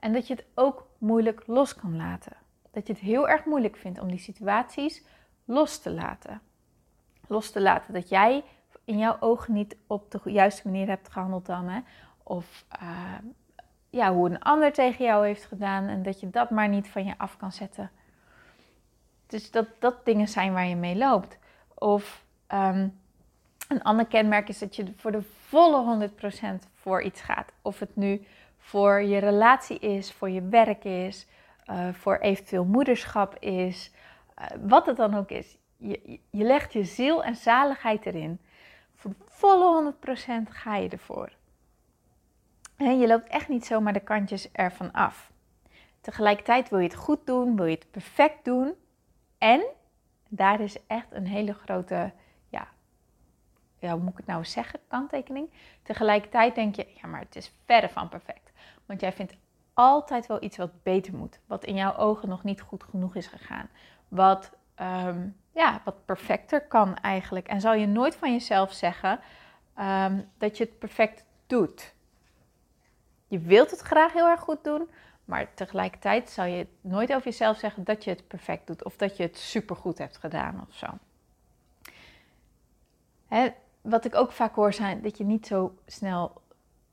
En 0.00 0.12
dat 0.12 0.26
je 0.26 0.34
het 0.34 0.44
ook 0.54 0.86
moeilijk 0.98 1.42
los 1.46 1.74
kan 1.74 1.96
laten. 1.96 2.36
Dat 2.70 2.86
je 2.86 2.92
het 2.92 3.02
heel 3.02 3.28
erg 3.28 3.44
moeilijk 3.44 3.76
vindt 3.76 4.00
om 4.00 4.08
die 4.08 4.18
situaties 4.18 5.04
los 5.44 5.78
te 5.78 5.90
laten. 5.90 6.40
Los 7.26 7.50
te 7.50 7.60
laten 7.60 7.94
dat 7.94 8.08
jij 8.08 8.44
in 8.90 8.98
jouw 8.98 9.16
ogen 9.20 9.54
niet 9.54 9.76
op 9.86 10.10
de 10.10 10.20
juiste 10.24 10.68
manier 10.68 10.86
hebt 10.86 11.08
gehandeld 11.08 11.46
dan. 11.46 11.68
Hè? 11.68 11.80
Of 12.22 12.64
uh, 12.82 13.18
ja, 13.90 14.12
hoe 14.12 14.28
een 14.28 14.38
ander 14.38 14.72
tegen 14.72 15.04
jou 15.04 15.26
heeft 15.26 15.44
gedaan 15.44 15.86
en 15.86 16.02
dat 16.02 16.20
je 16.20 16.30
dat 16.30 16.50
maar 16.50 16.68
niet 16.68 16.88
van 16.88 17.04
je 17.04 17.14
af 17.18 17.36
kan 17.36 17.52
zetten. 17.52 17.90
Dus 19.26 19.50
dat 19.50 19.66
dat 19.78 20.04
dingen 20.04 20.28
zijn 20.28 20.52
waar 20.52 20.66
je 20.66 20.76
mee 20.76 20.96
loopt. 20.96 21.38
Of 21.74 22.24
ehm, 22.46 22.88
een 23.68 23.82
ander 23.82 24.06
kenmerk 24.06 24.48
is 24.48 24.58
dat 24.58 24.76
je 24.76 24.92
voor 24.96 25.12
de 25.12 25.22
volle 25.22 26.10
100% 26.62 26.68
voor 26.74 27.02
iets 27.02 27.20
gaat. 27.20 27.52
Of 27.62 27.78
het 27.78 27.96
nu 27.96 28.26
voor 28.58 29.02
je 29.02 29.18
relatie 29.18 29.78
is, 29.78 30.12
voor 30.12 30.30
je 30.30 30.42
werk 30.42 30.84
is, 30.84 31.26
uh, 31.66 31.88
voor 31.92 32.18
eventueel 32.18 32.64
moederschap 32.64 33.36
is, 33.38 33.92
uh, 34.38 34.46
wat 34.66 34.86
het 34.86 34.96
dan 34.96 35.14
ook 35.14 35.30
is. 35.30 35.58
Je, 35.76 36.20
je 36.30 36.44
legt 36.44 36.72
je 36.72 36.84
ziel 36.84 37.24
en 37.24 37.36
zaligheid 37.36 38.06
erin. 38.06 38.40
Voor 39.00 39.14
volle 39.26 39.94
100% 40.46 40.50
ga 40.50 40.76
je 40.76 40.88
ervoor. 40.88 41.32
Je 42.76 43.06
loopt 43.06 43.28
echt 43.28 43.48
niet 43.48 43.66
zomaar 43.66 43.92
de 43.92 44.00
kantjes 44.00 44.52
ervan 44.52 44.92
af. 44.92 45.32
Tegelijkertijd 46.00 46.68
wil 46.68 46.78
je 46.78 46.84
het 46.88 46.96
goed 46.96 47.26
doen, 47.26 47.56
wil 47.56 47.64
je 47.64 47.74
het 47.74 47.90
perfect 47.90 48.44
doen. 48.44 48.74
En 49.38 49.64
daar 50.28 50.60
is 50.60 50.86
echt 50.86 51.06
een 51.10 51.26
hele 51.26 51.54
grote, 51.54 52.12
ja, 52.48 52.68
ja 53.78 53.92
hoe 53.92 54.00
moet 54.00 54.12
ik 54.12 54.16
het 54.16 54.26
nou 54.26 54.44
zeggen, 54.44 54.80
kanttekening. 54.88 55.50
Tegelijkertijd 55.82 56.54
denk 56.54 56.74
je, 56.74 56.86
ja, 57.02 57.08
maar 57.08 57.20
het 57.20 57.36
is 57.36 57.52
verre 57.64 57.88
van 57.88 58.08
perfect. 58.08 58.52
Want 58.86 59.00
jij 59.00 59.12
vindt 59.12 59.36
altijd 59.74 60.26
wel 60.26 60.42
iets 60.42 60.56
wat 60.56 60.82
beter 60.82 61.14
moet. 61.14 61.40
Wat 61.46 61.64
in 61.64 61.74
jouw 61.74 61.96
ogen 61.96 62.28
nog 62.28 62.44
niet 62.44 62.60
goed 62.60 62.84
genoeg 62.84 63.14
is 63.14 63.26
gegaan. 63.26 63.68
Wat, 64.08 64.50
ehm, 64.74 65.28
ja, 65.52 65.80
wat 65.84 66.04
perfecter 66.04 66.60
kan 66.66 66.96
eigenlijk. 66.96 67.48
En 67.48 67.60
zal 67.60 67.74
je 67.74 67.86
nooit 67.86 68.16
van 68.16 68.32
jezelf 68.32 68.72
zeggen 68.72 69.20
um, 69.78 70.30
dat 70.38 70.56
je 70.56 70.64
het 70.64 70.78
perfect 70.78 71.24
doet. 71.46 71.94
Je 73.28 73.38
wilt 73.38 73.70
het 73.70 73.80
graag 73.80 74.12
heel 74.12 74.28
erg 74.28 74.40
goed 74.40 74.64
doen, 74.64 74.88
maar 75.24 75.54
tegelijkertijd 75.54 76.30
zal 76.30 76.44
je 76.44 76.66
nooit 76.80 77.12
over 77.12 77.24
jezelf 77.24 77.58
zeggen 77.58 77.84
dat 77.84 78.04
je 78.04 78.10
het 78.10 78.28
perfect 78.28 78.66
doet 78.66 78.84
of 78.84 78.96
dat 78.96 79.16
je 79.16 79.22
het 79.22 79.38
supergoed 79.38 79.98
hebt 79.98 80.16
gedaan 80.16 80.66
of 80.68 80.74
zo. 80.74 80.86
Hè, 83.28 83.48
wat 83.80 84.04
ik 84.04 84.14
ook 84.14 84.32
vaak 84.32 84.54
hoor 84.54 84.72
zijn 84.72 85.02
dat 85.02 85.18
je 85.18 85.24
niet 85.24 85.46
zo 85.46 85.74
snel, 85.86 86.32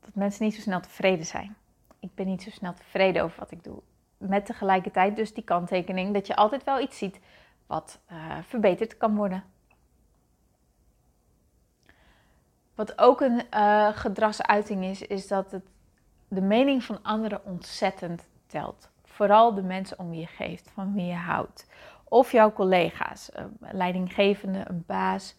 dat 0.00 0.14
mensen 0.14 0.44
niet 0.44 0.54
zo 0.54 0.60
snel 0.60 0.80
tevreden 0.80 1.26
zijn. 1.26 1.56
Ik 2.00 2.14
ben 2.14 2.26
niet 2.26 2.42
zo 2.42 2.50
snel 2.50 2.74
tevreden 2.74 3.22
over 3.22 3.38
wat 3.38 3.50
ik 3.50 3.64
doe. 3.64 3.82
Met 4.16 4.46
tegelijkertijd 4.46 5.16
dus 5.16 5.34
die 5.34 5.44
kanttekening 5.44 6.14
dat 6.14 6.26
je 6.26 6.36
altijd 6.36 6.64
wel 6.64 6.80
iets 6.80 6.98
ziet 6.98 7.20
wat 7.68 8.00
uh, 8.10 8.38
verbeterd 8.42 8.96
kan 8.96 9.16
worden. 9.16 9.44
wat 12.78 12.98
ook 12.98 13.20
een 13.20 13.42
uh, 13.54 13.88
gedragsuiting 13.88 14.84
is, 14.84 15.02
is 15.02 15.28
dat 15.28 15.50
het, 15.50 15.64
de 16.28 16.40
mening 16.40 16.84
van 16.84 17.02
anderen 17.02 17.44
ontzettend 17.44 18.26
telt. 18.46 18.88
Vooral 19.04 19.54
de 19.54 19.62
mensen 19.62 19.98
om 19.98 20.10
wie 20.10 20.20
je 20.20 20.26
geeft, 20.26 20.70
van 20.74 20.94
wie 20.94 21.06
je 21.06 21.14
houdt. 21.14 21.66
Of 22.04 22.32
jouw 22.32 22.52
collega's, 22.52 23.30
leidinggevende, 23.60 24.64
een 24.68 24.84
baas, 24.86 25.34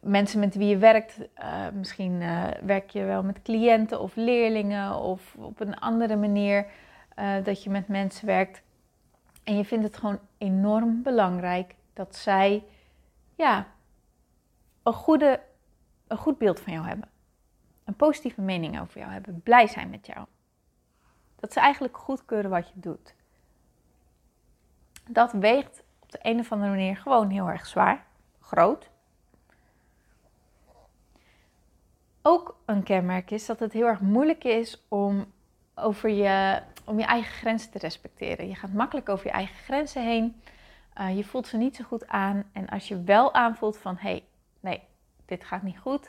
mensen 0.00 0.40
met 0.40 0.54
wie 0.54 0.68
je 0.68 0.76
werkt. 0.76 1.18
Uh, 1.18 1.68
misschien 1.72 2.18
werk 2.62 2.90
je 2.90 3.04
wel 3.04 3.22
met 3.22 3.42
cliënten 3.42 4.00
of 4.00 4.16
leerlingen 4.16 4.94
of 4.94 5.34
op 5.38 5.60
een 5.60 5.78
andere 5.78 6.16
manier 6.16 6.66
dat 7.42 7.62
je 7.62 7.70
met 7.70 7.88
mensen 7.88 8.26
werkt. 8.26 8.62
En 9.44 9.56
je 9.56 9.64
vindt 9.64 9.84
het 9.84 9.96
gewoon 9.96 10.18
enorm 10.38 11.02
belangrijk 11.02 11.74
dat 11.92 12.16
zij 12.16 12.64
ja, 13.34 13.66
een, 14.82 14.92
goede, 14.92 15.40
een 16.06 16.16
goed 16.16 16.38
beeld 16.38 16.60
van 16.60 16.72
jou 16.72 16.86
hebben. 16.86 17.08
Een 17.84 17.96
positieve 17.96 18.40
mening 18.40 18.80
over 18.80 19.00
jou 19.00 19.12
hebben. 19.12 19.40
Blij 19.42 19.66
zijn 19.66 19.90
met 19.90 20.06
jou. 20.06 20.26
Dat 21.36 21.52
ze 21.52 21.60
eigenlijk 21.60 21.96
goedkeuren 21.98 22.50
wat 22.50 22.68
je 22.68 22.80
doet. 22.80 23.14
Dat 25.08 25.32
weegt 25.32 25.82
op 25.98 26.12
de 26.12 26.18
een 26.22 26.38
of 26.38 26.52
andere 26.52 26.70
manier 26.70 26.96
gewoon 26.96 27.30
heel 27.30 27.48
erg 27.48 27.66
zwaar. 27.66 28.06
Groot. 28.40 28.90
Ook 32.22 32.56
een 32.64 32.82
kenmerk 32.82 33.30
is 33.30 33.46
dat 33.46 33.58
het 33.58 33.72
heel 33.72 33.86
erg 33.86 34.00
moeilijk 34.00 34.44
is 34.44 34.84
om 34.88 35.32
over 35.74 36.10
je, 36.10 36.62
om 36.86 36.98
je 36.98 37.04
eigen 37.04 37.32
grenzen 37.32 37.70
te 37.70 37.78
respecteren. 37.78 38.48
Je 38.48 38.54
gaat 38.54 38.72
makkelijk 38.72 39.08
over 39.08 39.26
je 39.26 39.32
eigen 39.32 39.56
grenzen 39.56 40.02
heen. 40.02 40.40
Uh, 41.00 41.16
je 41.16 41.24
voelt 41.24 41.46
ze 41.46 41.56
niet 41.56 41.76
zo 41.76 41.84
goed 41.84 42.08
aan. 42.08 42.44
En 42.52 42.68
als 42.68 42.88
je 42.88 43.02
wel 43.02 43.34
aanvoelt 43.34 43.78
van 43.78 43.96
hé, 43.96 44.08
hey, 44.10 44.24
nee, 44.60 44.82
dit 45.24 45.44
gaat 45.44 45.62
niet 45.62 45.78
goed. 45.78 46.04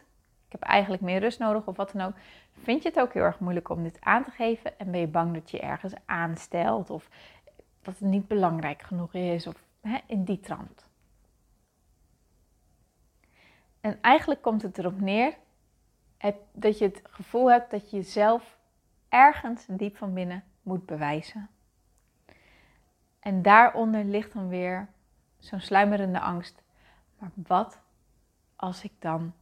Ik 0.45 0.51
heb 0.51 0.61
eigenlijk 0.61 1.03
meer 1.03 1.19
rust 1.19 1.39
nodig 1.39 1.67
of 1.67 1.77
wat 1.77 1.91
dan 1.91 2.07
ook. 2.07 2.13
Vind 2.63 2.83
je 2.83 2.89
het 2.89 2.99
ook 2.99 3.13
heel 3.13 3.23
erg 3.23 3.39
moeilijk 3.39 3.69
om 3.69 3.83
dit 3.83 3.97
aan 3.99 4.23
te 4.23 4.31
geven? 4.31 4.79
En 4.79 4.91
ben 4.91 4.99
je 4.99 5.07
bang 5.07 5.33
dat 5.33 5.51
je 5.51 5.59
ergens 5.59 5.93
aanstelt 6.05 6.89
of 6.89 7.09
dat 7.81 7.99
het 7.99 8.09
niet 8.09 8.27
belangrijk 8.27 8.81
genoeg 8.81 9.13
is 9.13 9.47
of 9.47 9.63
hè, 9.81 9.97
in 10.05 10.23
die 10.23 10.39
trant. 10.39 10.85
En 13.81 14.01
eigenlijk 14.01 14.41
komt 14.41 14.61
het 14.61 14.77
erop 14.77 14.99
neer 14.99 15.33
dat 16.51 16.77
je 16.77 16.85
het 16.85 17.01
gevoel 17.03 17.51
hebt 17.51 17.71
dat 17.71 17.89
je 17.89 17.97
jezelf 17.97 18.57
ergens 19.09 19.65
diep 19.69 19.97
van 19.97 20.13
binnen 20.13 20.43
moet 20.67 20.85
bewijzen. 20.85 21.49
En 23.19 23.41
daaronder 23.41 24.03
ligt 24.03 24.33
dan 24.33 24.47
weer 24.47 24.87
zo'n 25.37 25.59
sluimerende 25.59 26.19
angst. 26.19 26.63
Maar 27.17 27.31
wat 27.33 27.79
als 28.55 28.83
ik 28.83 28.91
dan 28.99 29.33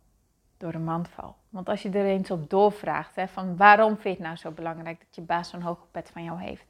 door 0.58 0.72
de 0.72 0.80
mand 0.80 1.08
val? 1.10 1.36
Want 1.50 1.70
als 1.70 1.82
je 1.82 1.90
er 1.90 2.06
eens 2.06 2.32
op 2.32 2.50
doorvraagt, 2.50 3.16
hè, 3.16 3.28
van 3.28 3.58
waarom 3.58 3.90
vind 3.90 4.04
je 4.04 4.10
het 4.10 4.20
nou 4.20 4.36
zo 4.36 4.52
belangrijk 4.52 5.00
dat 5.00 5.16
je 5.16 5.22
baas 5.22 5.50
zo'n 5.50 5.62
hoge 5.62 5.86
pet 5.92 6.10
van 6.10 6.24
jou 6.24 6.42
heeft? 6.42 6.66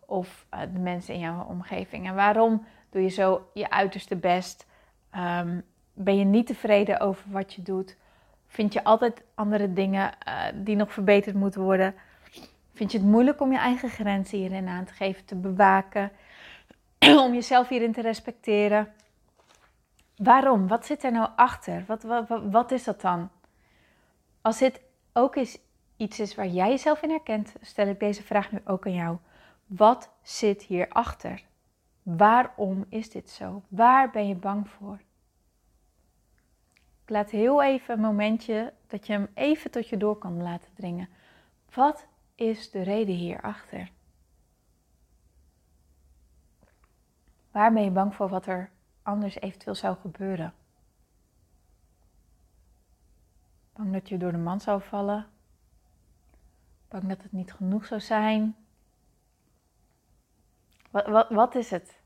Of 0.00 0.46
uh, 0.54 0.60
de 0.60 0.78
mensen 0.78 1.14
in 1.14 1.20
jouw 1.20 1.44
omgeving. 1.44 2.06
En 2.06 2.14
waarom 2.14 2.66
doe 2.90 3.02
je 3.02 3.08
zo 3.08 3.50
je 3.54 3.70
uiterste 3.70 4.16
best? 4.16 4.66
Um, 5.16 5.64
ben 5.92 6.16
je 6.16 6.24
niet 6.24 6.46
tevreden 6.46 7.00
over 7.00 7.30
wat 7.30 7.54
je 7.54 7.62
doet? 7.62 7.96
Vind 8.46 8.72
je 8.72 8.84
altijd 8.84 9.24
andere 9.34 9.72
dingen 9.72 10.12
uh, 10.28 10.44
die 10.54 10.76
nog 10.76 10.92
verbeterd 10.92 11.36
moeten 11.36 11.60
worden? 11.60 11.94
Vind 12.78 12.92
je 12.92 12.98
het 12.98 13.06
moeilijk 13.06 13.40
om 13.40 13.52
je 13.52 13.58
eigen 13.58 13.88
grenzen 13.88 14.38
hierin 14.38 14.68
aan 14.68 14.84
te 14.84 14.92
geven, 14.92 15.24
te 15.24 15.34
bewaken? 15.34 16.12
om 17.24 17.34
jezelf 17.34 17.68
hierin 17.68 17.92
te 17.92 18.00
respecteren. 18.00 18.92
Waarom? 20.16 20.68
Wat 20.68 20.86
zit 20.86 21.04
er 21.04 21.12
nou 21.12 21.28
achter? 21.36 21.84
Wat, 21.86 22.02
wat, 22.02 22.28
wat, 22.50 22.70
is 22.70 22.84
dat 22.84 23.00
dan? 23.00 23.30
Als 24.40 24.58
dit 24.58 24.80
ook 25.12 25.36
eens 25.36 25.58
iets 25.96 26.20
is 26.20 26.34
waar 26.34 26.46
jij 26.46 26.68
jezelf 26.68 27.02
in 27.02 27.10
herkent, 27.10 27.54
stel 27.60 27.86
ik 27.86 28.00
deze 28.00 28.22
vraag 28.22 28.52
nu 28.52 28.60
ook 28.64 28.86
aan 28.86 28.94
jou. 28.94 29.16
Wat 29.66 30.10
zit 30.22 30.62
hierachter? 30.62 31.44
Waarom 32.02 32.84
is 32.88 33.10
dit 33.10 33.30
zo? 33.30 33.62
Waar 33.68 34.10
ben 34.10 34.28
je 34.28 34.34
bang 34.34 34.68
voor? 34.68 34.98
Ik 37.04 37.10
laat 37.10 37.30
heel 37.30 37.62
even 37.62 37.94
een 37.94 38.00
momentje 38.00 38.72
dat 38.86 39.06
je 39.06 39.12
hem 39.12 39.28
even 39.34 39.70
tot 39.70 39.88
je 39.88 39.96
door 39.96 40.18
kan 40.18 40.42
laten 40.42 40.70
dringen. 40.74 41.08
Wat 41.74 42.06
is 42.38 42.70
de 42.70 42.82
reden 42.82 43.14
hierachter? 43.14 43.90
Waar 47.50 47.72
ben 47.72 47.82
je 47.82 47.90
bang 47.90 48.14
voor 48.14 48.28
wat 48.28 48.46
er 48.46 48.70
anders 49.02 49.40
eventueel 49.40 49.74
zou 49.74 49.96
gebeuren? 49.96 50.54
Bang 53.72 53.92
dat 53.92 54.08
je 54.08 54.16
door 54.16 54.32
de 54.32 54.38
man 54.38 54.60
zou 54.60 54.82
vallen? 54.82 55.26
Bang 56.88 57.08
dat 57.08 57.22
het 57.22 57.32
niet 57.32 57.52
genoeg 57.52 57.86
zou 57.86 58.00
zijn? 58.00 58.56
Wat, 60.90 61.06
wat, 61.06 61.28
wat 61.28 61.54
is 61.54 61.70
het? 61.70 62.00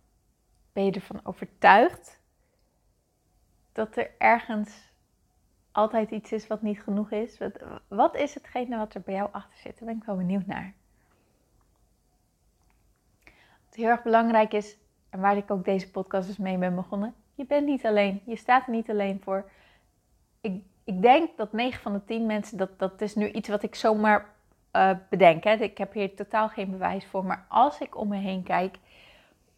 Ben 0.72 0.84
je 0.84 0.92
ervan 0.92 1.20
overtuigd 1.24 2.20
dat 3.72 3.96
er 3.96 4.10
ergens 4.18 4.91
altijd 5.72 6.10
iets 6.10 6.32
is 6.32 6.46
wat 6.46 6.62
niet 6.62 6.82
genoeg 6.82 7.10
is? 7.10 7.38
Wat, 7.38 7.58
wat 7.88 8.16
is 8.16 8.34
hetgene 8.34 8.76
wat 8.76 8.94
er 8.94 9.00
bij 9.00 9.14
jou 9.14 9.28
achter 9.32 9.58
zit? 9.58 9.78
Daar 9.78 9.88
ben 9.88 9.96
ik 9.96 10.04
wel 10.04 10.16
benieuwd 10.16 10.46
naar. 10.46 10.72
Wat 13.66 13.74
heel 13.74 13.88
erg 13.88 14.02
belangrijk 14.02 14.52
is, 14.52 14.76
en 15.12 15.20
waar 15.20 15.36
ik 15.36 15.50
ook 15.50 15.64
deze 15.64 15.90
podcast 15.90 16.26
dus 16.26 16.36
mee 16.36 16.58
ben 16.58 16.74
begonnen. 16.74 17.14
Je 17.34 17.44
bent 17.44 17.66
niet 17.66 17.86
alleen. 17.86 18.22
Je 18.24 18.36
staat 18.36 18.66
er 18.66 18.72
niet 18.72 18.90
alleen 18.90 19.20
voor. 19.24 19.50
Ik, 20.40 20.62
ik 20.84 21.02
denk 21.02 21.36
dat 21.36 21.52
9 21.52 21.80
van 21.80 21.92
de 21.92 22.04
10 22.04 22.26
mensen, 22.26 22.58
dat, 22.58 22.78
dat 22.78 23.00
is 23.00 23.14
nu 23.14 23.30
iets 23.30 23.48
wat 23.48 23.62
ik 23.62 23.74
zomaar 23.74 24.30
uh, 24.72 24.90
bedenk. 25.08 25.44
Hè. 25.44 25.52
Ik 25.52 25.78
heb 25.78 25.92
hier 25.92 26.14
totaal 26.14 26.48
geen 26.48 26.70
bewijs 26.70 27.06
voor. 27.06 27.24
Maar 27.24 27.44
als 27.48 27.80
ik 27.80 27.96
om 27.96 28.08
me 28.08 28.16
heen 28.16 28.42
kijk, 28.42 28.78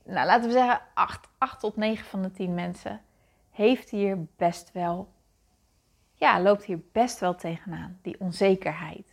nou 0.05 0.27
laten 0.27 0.47
we 0.47 0.53
zeggen 0.53 0.81
8, 0.95 1.29
8 1.39 1.61
tot 1.61 1.77
9 1.77 2.07
van 2.07 2.23
de 2.23 2.31
10 2.31 2.55
mensen, 2.55 3.01
heeft 3.51 3.91
hier 3.91 4.19
best 4.37 4.73
wel, 4.73 5.09
ja, 6.25 6.41
loopt 6.41 6.65
hier 6.65 6.81
best 6.93 7.21
wel 7.21 7.35
tegenaan. 7.35 7.99
Die 8.03 8.21
onzekerheid. 8.21 9.13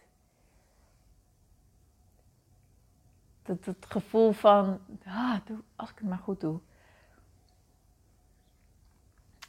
Dat, 3.43 3.75
gevoel 3.79 4.31
van, 4.31 4.79
ah, 5.05 5.35
als 5.75 5.89
ik 5.89 5.97
het 5.97 6.07
maar 6.07 6.17
goed 6.17 6.39
doe. 6.39 6.59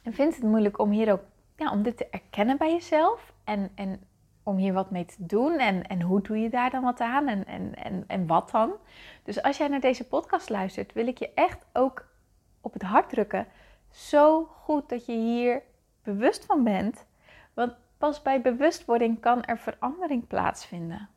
En 0.03 0.13
vind 0.13 0.35
het 0.35 0.43
moeilijk 0.43 0.79
om 0.79 0.91
hier 0.91 1.11
ook, 1.11 1.23
ja, 1.55 1.71
om 1.71 1.83
dit 1.83 1.97
te 1.97 2.07
erkennen 2.09 2.57
bij 2.57 2.71
jezelf. 2.71 3.33
En, 3.43 3.71
en 3.75 4.01
om 4.43 4.57
hier 4.57 4.73
wat 4.73 4.91
mee 4.91 5.05
te 5.05 5.25
doen. 5.25 5.57
En, 5.59 5.87
en 5.87 6.01
hoe 6.01 6.21
doe 6.21 6.39
je 6.39 6.49
daar 6.49 6.69
dan 6.69 6.83
wat 6.83 6.99
aan? 6.99 7.27
En, 7.27 7.45
en, 7.45 7.75
en, 7.75 8.03
en 8.07 8.27
wat 8.27 8.51
dan? 8.51 8.73
Dus 9.23 9.41
als 9.41 9.57
jij 9.57 9.67
naar 9.67 9.79
deze 9.79 10.07
podcast 10.07 10.49
luistert, 10.49 10.93
wil 10.93 11.07
ik 11.07 11.17
je 11.17 11.33
echt 11.33 11.65
ook 11.73 12.07
op 12.61 12.73
het 12.73 12.81
hart 12.81 13.09
drukken. 13.09 13.47
Zo 13.89 14.43
goed 14.45 14.89
dat 14.89 15.05
je 15.05 15.13
hier 15.13 15.61
bewust 16.01 16.45
van 16.45 16.63
bent. 16.63 17.05
Want 17.53 17.73
pas 17.97 18.21
bij 18.21 18.41
bewustwording 18.41 19.19
kan 19.19 19.43
er 19.43 19.57
verandering 19.57 20.27
plaatsvinden. 20.27 21.09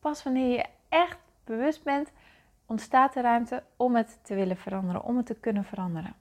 Pas 0.00 0.22
wanneer 0.22 0.50
je 0.56 0.64
echt 0.88 1.18
bewust 1.44 1.82
bent, 1.82 2.12
ontstaat 2.66 3.12
de 3.14 3.20
ruimte 3.20 3.62
om 3.76 3.96
het 3.96 4.18
te 4.22 4.34
willen 4.34 4.56
veranderen, 4.56 5.02
om 5.02 5.16
het 5.16 5.26
te 5.26 5.34
kunnen 5.34 5.64
veranderen. 5.64 6.14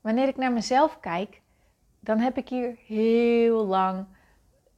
Wanneer 0.00 0.28
ik 0.28 0.36
naar 0.36 0.52
mezelf 0.52 1.00
kijk, 1.00 1.40
dan 2.00 2.18
heb 2.18 2.36
ik 2.36 2.48
hier 2.48 2.76
heel 2.86 3.66
lang 3.66 4.06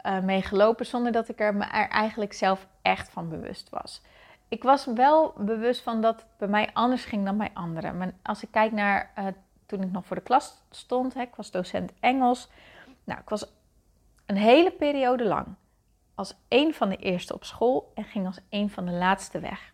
uh, 0.06 0.20
mee 0.20 0.42
gelopen 0.42 0.86
zonder 0.86 1.12
dat 1.12 1.28
ik 1.28 1.40
er 1.40 1.54
me 1.54 1.64
er 1.64 1.88
eigenlijk 1.88 2.32
zelf 2.32 2.66
echt 2.82 3.10
van 3.10 3.28
bewust 3.28 3.68
was. 3.68 4.02
Ik 4.48 4.62
was 4.62 4.86
wel 4.86 5.34
bewust 5.36 5.82
van 5.82 6.00
dat 6.00 6.14
het 6.14 6.26
bij 6.38 6.48
mij 6.48 6.70
anders 6.72 7.04
ging 7.04 7.24
dan 7.24 7.38
bij 7.38 7.50
anderen. 7.52 7.96
Maar 7.96 8.12
als 8.22 8.42
ik 8.42 8.50
kijk 8.50 8.72
naar 8.72 9.10
uh, 9.18 9.26
toen 9.70 9.82
ik 9.82 9.90
nog 9.90 10.06
voor 10.06 10.16
de 10.16 10.22
klas 10.22 10.62
stond, 10.70 11.14
hè, 11.14 11.20
ik 11.20 11.34
was 11.34 11.50
docent 11.50 11.92
Engels. 12.00 12.48
Nou, 13.04 13.20
ik 13.20 13.28
was 13.28 13.52
een 14.26 14.36
hele 14.36 14.70
periode 14.70 15.24
lang 15.24 15.46
als 16.14 16.34
een 16.48 16.74
van 16.74 16.88
de 16.88 16.96
eerste 16.96 17.34
op 17.34 17.44
school 17.44 17.92
en 17.94 18.04
ging 18.04 18.26
als 18.26 18.40
een 18.48 18.70
van 18.70 18.86
de 18.86 18.92
laatste 18.92 19.38
weg. 19.38 19.72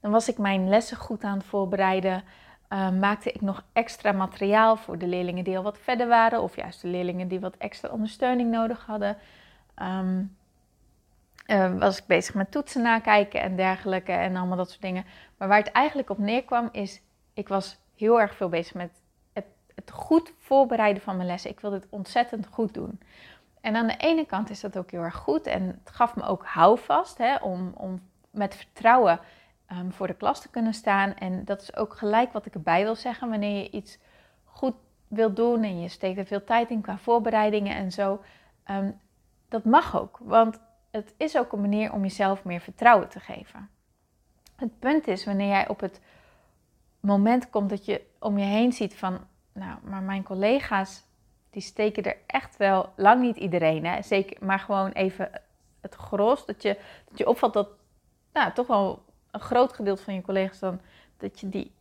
Dan 0.00 0.10
was 0.10 0.28
ik 0.28 0.38
mijn 0.38 0.68
lessen 0.68 0.96
goed 0.96 1.24
aan 1.24 1.36
het 1.36 1.46
voorbereiden. 1.46 2.24
Uh, 2.68 2.90
maakte 2.90 3.32
ik 3.32 3.40
nog 3.40 3.64
extra 3.72 4.12
materiaal 4.12 4.76
voor 4.76 4.98
de 4.98 5.06
leerlingen 5.06 5.44
die 5.44 5.56
al 5.56 5.62
wat 5.62 5.78
verder 5.78 6.08
waren, 6.08 6.42
of 6.42 6.56
juist 6.56 6.80
de 6.80 6.88
leerlingen 6.88 7.28
die 7.28 7.40
wat 7.40 7.56
extra 7.56 7.88
ondersteuning 7.88 8.50
nodig 8.50 8.86
hadden. 8.86 9.16
Um, 9.82 10.36
uh, 11.46 11.78
was 11.78 11.98
ik 11.98 12.06
bezig 12.06 12.34
met 12.34 12.50
toetsen 12.50 12.82
nakijken 12.82 13.40
en 13.40 13.56
dergelijke 13.56 14.12
en 14.12 14.36
allemaal 14.36 14.56
dat 14.56 14.70
soort 14.70 14.82
dingen. 14.82 15.04
Maar 15.36 15.48
waar 15.48 15.58
het 15.58 15.72
eigenlijk 15.72 16.10
op 16.10 16.18
neerkwam 16.18 16.68
is, 16.72 17.02
ik 17.34 17.48
was 17.48 17.78
heel 17.96 18.20
erg 18.20 18.34
veel 18.34 18.48
bezig 18.48 18.74
met 18.74 18.90
het, 19.32 19.46
het 19.74 19.90
goed 19.90 20.32
voorbereiden 20.38 21.02
van 21.02 21.16
mijn 21.16 21.28
lessen. 21.28 21.50
Ik 21.50 21.60
wilde 21.60 21.76
het 21.76 21.86
ontzettend 21.90 22.46
goed 22.46 22.74
doen. 22.74 23.00
En 23.60 23.76
aan 23.76 23.86
de 23.86 23.96
ene 23.96 24.26
kant 24.26 24.50
is 24.50 24.60
dat 24.60 24.78
ook 24.78 24.90
heel 24.90 25.02
erg 25.02 25.16
goed 25.16 25.46
en 25.46 25.62
het 25.62 25.94
gaf 25.94 26.16
me 26.16 26.22
ook 26.22 26.44
houvast 26.44 27.18
hè, 27.18 27.36
om, 27.36 27.72
om 27.74 28.00
met 28.30 28.56
vertrouwen 28.56 29.20
um, 29.72 29.92
voor 29.92 30.06
de 30.06 30.14
klas 30.14 30.40
te 30.40 30.50
kunnen 30.50 30.74
staan. 30.74 31.14
En 31.14 31.44
dat 31.44 31.62
is 31.62 31.76
ook 31.76 31.96
gelijk 31.96 32.32
wat 32.32 32.46
ik 32.46 32.54
erbij 32.54 32.82
wil 32.82 32.94
zeggen. 32.94 33.28
Wanneer 33.28 33.62
je 33.62 33.70
iets 33.70 33.98
goed 34.44 34.74
wilt 35.08 35.36
doen 35.36 35.62
en 35.62 35.80
je 35.80 35.88
steekt 35.88 36.18
er 36.18 36.26
veel 36.26 36.44
tijd 36.44 36.70
in 36.70 36.80
qua 36.80 36.98
voorbereidingen 36.98 37.76
en 37.76 37.92
zo. 37.92 38.22
Ehm, 38.64 38.90
dat 39.48 39.64
mag 39.64 40.00
ook, 40.00 40.18
want 40.22 40.60
het 40.90 41.14
is 41.16 41.38
ook 41.38 41.52
een 41.52 41.60
manier 41.60 41.92
om 41.92 42.02
jezelf 42.02 42.44
meer 42.44 42.60
vertrouwen 42.60 43.08
te 43.08 43.20
geven. 43.20 43.68
Het 44.56 44.78
punt 44.78 45.06
is 45.06 45.24
wanneer 45.24 45.48
jij 45.48 45.68
op 45.68 45.80
het 45.80 46.00
moment 47.04 47.50
komt 47.50 47.70
dat 47.70 47.84
je 47.84 48.02
om 48.18 48.38
je 48.38 48.44
heen 48.44 48.72
ziet 48.72 48.94
van, 48.94 49.26
nou, 49.52 49.78
maar 49.82 50.02
mijn 50.02 50.22
collega's 50.22 51.04
die 51.50 51.62
steken 51.62 52.02
er 52.02 52.16
echt 52.26 52.56
wel, 52.56 52.92
lang 52.96 53.20
niet 53.20 53.36
iedereen, 53.36 53.84
hè, 53.84 54.02
zeker, 54.02 54.44
maar 54.44 54.58
gewoon 54.58 54.90
even 54.90 55.30
het 55.80 55.94
gros, 55.94 56.46
dat 56.46 56.62
je, 56.62 56.78
dat 57.08 57.18
je 57.18 57.28
opvalt 57.28 57.52
dat 57.52 57.68
nou, 58.32 58.52
toch 58.52 58.66
wel 58.66 59.04
een 59.30 59.40
groot 59.40 59.72
gedeelte 59.72 60.02
van 60.02 60.14
je 60.14 60.22
collega's 60.22 60.58
dan, 60.58 60.80
dat 61.16 61.40
je 61.40 61.48
die 61.48 61.72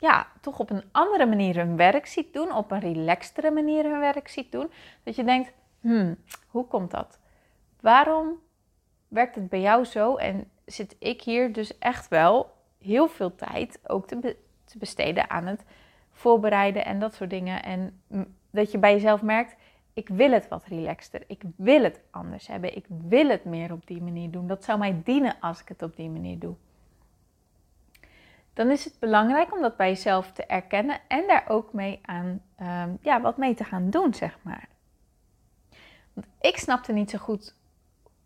ja, 0.00 0.26
toch 0.40 0.58
op 0.58 0.70
een 0.70 0.84
andere 0.92 1.26
manier 1.26 1.56
hun 1.56 1.76
werk 1.76 2.06
ziet 2.06 2.32
doen, 2.32 2.54
op 2.54 2.70
een 2.70 2.80
relaxtere 2.80 3.50
manier 3.50 3.84
hun 3.84 4.00
werk 4.00 4.28
ziet 4.28 4.52
doen. 4.52 4.70
Dat 5.02 5.16
je 5.16 5.24
denkt, 5.24 5.52
hmm, 5.80 6.16
hoe 6.46 6.66
komt 6.66 6.90
dat? 6.90 7.18
Waarom 7.80 8.40
werkt 9.08 9.34
het 9.34 9.48
bij 9.48 9.60
jou 9.60 9.84
zo 9.84 10.16
en 10.16 10.50
zit 10.64 10.96
ik 10.98 11.22
hier 11.22 11.52
dus 11.52 11.78
echt 11.78 12.08
wel 12.08 12.52
heel 12.78 13.08
veel 13.08 13.34
tijd 13.34 13.80
ook 13.86 14.06
te, 14.06 14.36
te 14.70 14.78
besteden 14.78 15.30
aan 15.30 15.46
het 15.46 15.64
voorbereiden 16.12 16.84
en 16.84 16.98
dat 16.98 17.14
soort 17.14 17.30
dingen. 17.30 17.62
En 17.62 18.00
dat 18.50 18.70
je 18.70 18.78
bij 18.78 18.92
jezelf 18.92 19.22
merkt, 19.22 19.56
ik 19.92 20.08
wil 20.08 20.30
het 20.30 20.48
wat 20.48 20.64
relaxter. 20.64 21.22
Ik 21.26 21.42
wil 21.56 21.82
het 21.82 22.00
anders 22.10 22.46
hebben. 22.46 22.76
Ik 22.76 22.84
wil 22.88 23.28
het 23.28 23.44
meer 23.44 23.72
op 23.72 23.86
die 23.86 24.02
manier 24.02 24.30
doen. 24.30 24.46
Dat 24.46 24.64
zou 24.64 24.78
mij 24.78 25.00
dienen 25.04 25.36
als 25.40 25.60
ik 25.60 25.68
het 25.68 25.82
op 25.82 25.96
die 25.96 26.10
manier 26.10 26.38
doe. 26.38 26.54
Dan 28.52 28.70
is 28.70 28.84
het 28.84 28.98
belangrijk 28.98 29.54
om 29.54 29.60
dat 29.60 29.76
bij 29.76 29.88
jezelf 29.88 30.32
te 30.32 30.46
erkennen 30.46 31.00
en 31.08 31.26
daar 31.26 31.44
ook 31.48 31.72
mee 31.72 32.00
aan, 32.02 32.42
um, 32.60 32.98
ja, 33.02 33.20
wat 33.20 33.36
mee 33.36 33.54
te 33.54 33.64
gaan 33.64 33.90
doen, 33.90 34.14
zeg 34.14 34.38
maar. 34.42 34.68
Want 36.12 36.26
ik 36.40 36.56
snapte 36.56 36.92
niet 36.92 37.10
zo 37.10 37.18
goed 37.18 37.54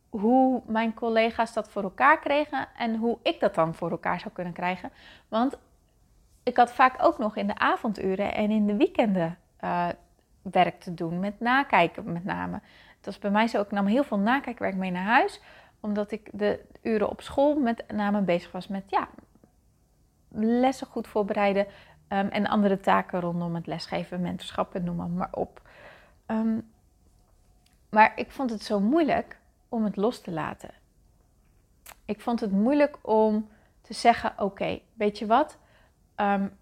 hoe 0.09 0.63
mijn 0.67 0.95
collega's 0.95 1.53
dat 1.53 1.69
voor 1.69 1.83
elkaar 1.83 2.19
kregen 2.19 2.69
en 2.77 2.97
hoe 2.97 3.19
ik 3.23 3.41
dat 3.41 3.55
dan 3.55 3.75
voor 3.75 3.91
elkaar 3.91 4.21
zou 4.21 4.35
kunnen 4.35 4.53
krijgen. 4.53 4.93
Want 5.29 5.59
ik 6.45 6.57
had 6.57 6.73
vaak 6.73 6.95
ook 6.99 7.19
nog 7.19 7.37
in 7.37 7.47
de 7.47 7.59
avonduren 7.59 8.35
en 8.35 8.51
in 8.51 8.67
de 8.67 8.77
weekenden 8.77 9.39
uh, 9.61 9.89
werk 10.43 10.81
te 10.81 10.95
doen, 10.95 11.21
met 11.21 11.41
nakijken 11.41 12.13
met 12.13 12.25
name. 12.25 12.61
Het 12.97 13.05
was 13.05 13.19
bij 13.19 13.31
mij 13.31 13.47
zo, 13.47 13.61
ik 13.61 13.71
nam 13.71 13.87
heel 13.87 14.05
veel 14.05 14.19
nakijkwerk 14.19 14.75
mee 14.75 14.91
naar 14.91 15.05
huis, 15.05 15.41
omdat 15.81 16.11
ik 16.11 16.29
de 16.33 16.61
uren 16.83 17.11
op 17.11 17.21
school 17.21 17.59
met 17.59 17.85
name 17.93 18.21
bezig 18.21 18.53
was 18.53 18.69
met 18.69 18.85
ja, 18.87 19.09
lessen 20.29 20.87
goed 20.87 21.09
voorbereiden 21.09 21.67
um, 22.09 22.29
en 22.29 22.47
andere 22.47 22.81
taken 22.81 23.21
rondom 23.21 23.55
het 23.55 23.67
lesgeven, 23.67 24.21
mentorschap 24.21 24.75
en 24.75 24.85
noem 24.85 25.15
maar 25.15 25.33
op. 25.33 25.61
Um, 26.27 26.73
maar 27.89 28.13
ik 28.17 28.31
vond 28.31 28.51
het 28.51 28.63
zo 28.63 28.81
moeilijk 28.81 29.39
om 29.69 29.85
het 29.85 29.97
los 29.97 30.21
te 30.21 30.31
laten. 30.31 30.71
Ik 32.05 32.21
vond 32.21 32.41
het 32.41 32.53
moeilijk 32.53 32.99
om 33.03 33.49
te 33.81 33.95
zeggen: 33.95 34.33
Oké, 34.39 34.81
weet 34.95 35.19
je 35.19 35.27
wat? 35.27 35.59
Um, 36.17 36.53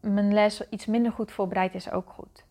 mijn 0.00 0.32
les 0.32 0.68
iets 0.68 0.86
minder 0.86 1.12
goed 1.12 1.32
voorbereid 1.32 1.74
is 1.74 1.90
ook 1.90 2.10
goed. 2.10 2.44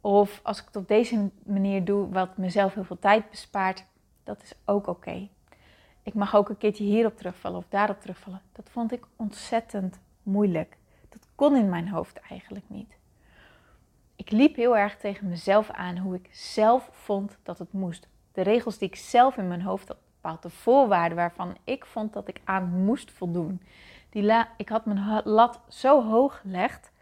Of 0.00 0.40
als 0.42 0.58
ik 0.58 0.64
het 0.66 0.76
op 0.76 0.88
deze 0.88 1.30
manier 1.42 1.84
doe, 1.84 2.08
wat 2.08 2.36
mezelf 2.36 2.74
heel 2.74 2.84
veel 2.84 2.98
tijd 2.98 3.30
bespaart, 3.30 3.84
dat 4.24 4.42
is 4.42 4.52
ook 4.64 4.86
oké. 4.86 5.28
Ik 6.02 6.14
mag 6.14 6.34
ook 6.34 6.48
een 6.48 6.58
keertje 6.58 6.84
hierop 6.84 7.16
terugvallen 7.16 7.58
of 7.58 7.64
daarop 7.68 8.00
terugvallen. 8.00 8.40
Dat 8.52 8.68
vond 8.70 8.92
ik 8.92 9.04
ontzettend 9.16 9.98
moeilijk. 10.22 10.76
Dat 11.08 11.26
kon 11.34 11.56
in 11.56 11.68
mijn 11.68 11.88
hoofd 11.88 12.20
eigenlijk 12.20 12.64
niet. 12.68 12.96
Ik 14.16 14.30
liep 14.30 14.56
heel 14.56 14.76
erg 14.76 14.96
tegen 14.96 15.28
mezelf 15.28 15.70
aan 15.70 15.98
hoe 15.98 16.14
ik 16.14 16.28
zelf 16.32 16.88
vond 16.92 17.38
dat 17.42 17.58
het 17.58 17.72
moest. 17.72 18.08
De 18.32 18.42
regels 18.42 18.78
die 18.78 18.88
ik 18.88 18.96
zelf 18.96 19.36
in 19.36 19.48
mijn 19.48 19.62
hoofd 19.62 19.88
had 19.88 19.98
bepaald, 20.24 20.42
de 20.42 20.50
voorwaarden 20.50 21.16
waarvan 21.16 21.56
ik 21.64 21.86
vond 21.86 22.12
dat 22.12 22.28
ik 22.28 22.40
aan 22.44 22.84
moest 22.84 23.10
voldoen. 23.10 23.60
Die 24.14 24.22
la 24.22 24.48
ik 24.56 24.68
had 24.68 24.84
mijn 24.84 25.22
lat 25.24 25.60
zo 25.68 26.02
hoog 26.02 26.40
gelegd 26.40 26.92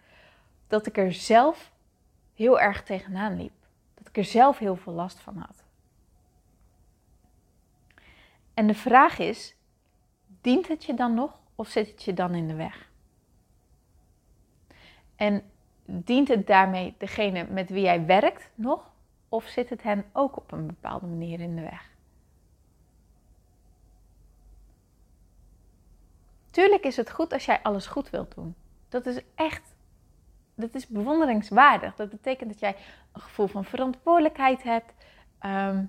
dat 0.67 0.87
ik 0.87 0.97
er 0.97 1.13
zelf 1.13 1.73
heel 2.35 2.61
erg 2.61 2.83
tegenaan 2.83 3.37
liep. 3.37 3.53
Dat 3.95 4.09
ik 4.09 4.17
er 4.17 4.25
zelf 4.25 4.59
heel 4.59 4.77
veel 4.77 4.93
last 4.93 5.21
van 5.21 5.37
had. 5.37 5.65
En 8.55 8.67
de 8.67 8.75
vraag 8.75 9.19
is: 9.19 9.55
dient 10.41 10.69
het 10.69 10.85
je 10.85 10.95
dan 10.95 11.15
nog 11.15 11.39
of 11.55 11.69
zit 11.69 11.91
het 11.91 12.03
je 12.03 12.15
dan 12.15 12.35
in 12.35 12.49
de 12.49 12.55
weg? 12.55 12.91
En 15.17 15.43
dient 15.85 16.29
het 16.29 16.47
daarmee 16.47 16.95
degene 16.99 17.45
met 17.45 17.71
wie 17.71 17.83
jij 17.83 18.07
werkt 18.07 18.51
nog 18.55 18.91
of 19.29 19.45
zit 19.45 19.71
het 19.71 19.83
hen 19.83 20.05
ook 20.13 20.37
op 20.37 20.53
een 20.53 20.67
bepaalde 20.67 21.07
manier 21.07 21.41
in 21.41 21.57
de 21.57 21.63
weg? 21.63 21.92
Tuurlijk 26.53 26.85
is 26.85 26.97
het 26.97 27.11
goed 27.11 27.33
als 27.33 27.45
jij 27.45 27.61
alles 27.63 27.87
goed 27.87 28.11
wilt 28.11 28.35
doen. 28.35 28.55
Dat 28.89 29.07
is 29.07 29.21
echt 29.35 29.73
dat 30.55 30.75
is 30.75 30.87
bewonderingswaardig. 30.87 31.95
Dat 31.95 32.11
betekent 32.11 32.51
dat 32.51 32.61
jij 32.61 32.77
een 33.13 33.21
gevoel 33.21 33.47
van 33.47 33.65
verantwoordelijkheid 33.65 34.63
hebt. 34.63 34.93
Ehm, 35.39 35.85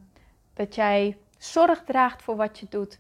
dat 0.53 0.75
jij 0.75 1.17
zorg 1.37 1.83
draagt 1.83 2.23
voor 2.23 2.35
wat 2.35 2.59
je 2.59 2.65
doet. 2.69 2.99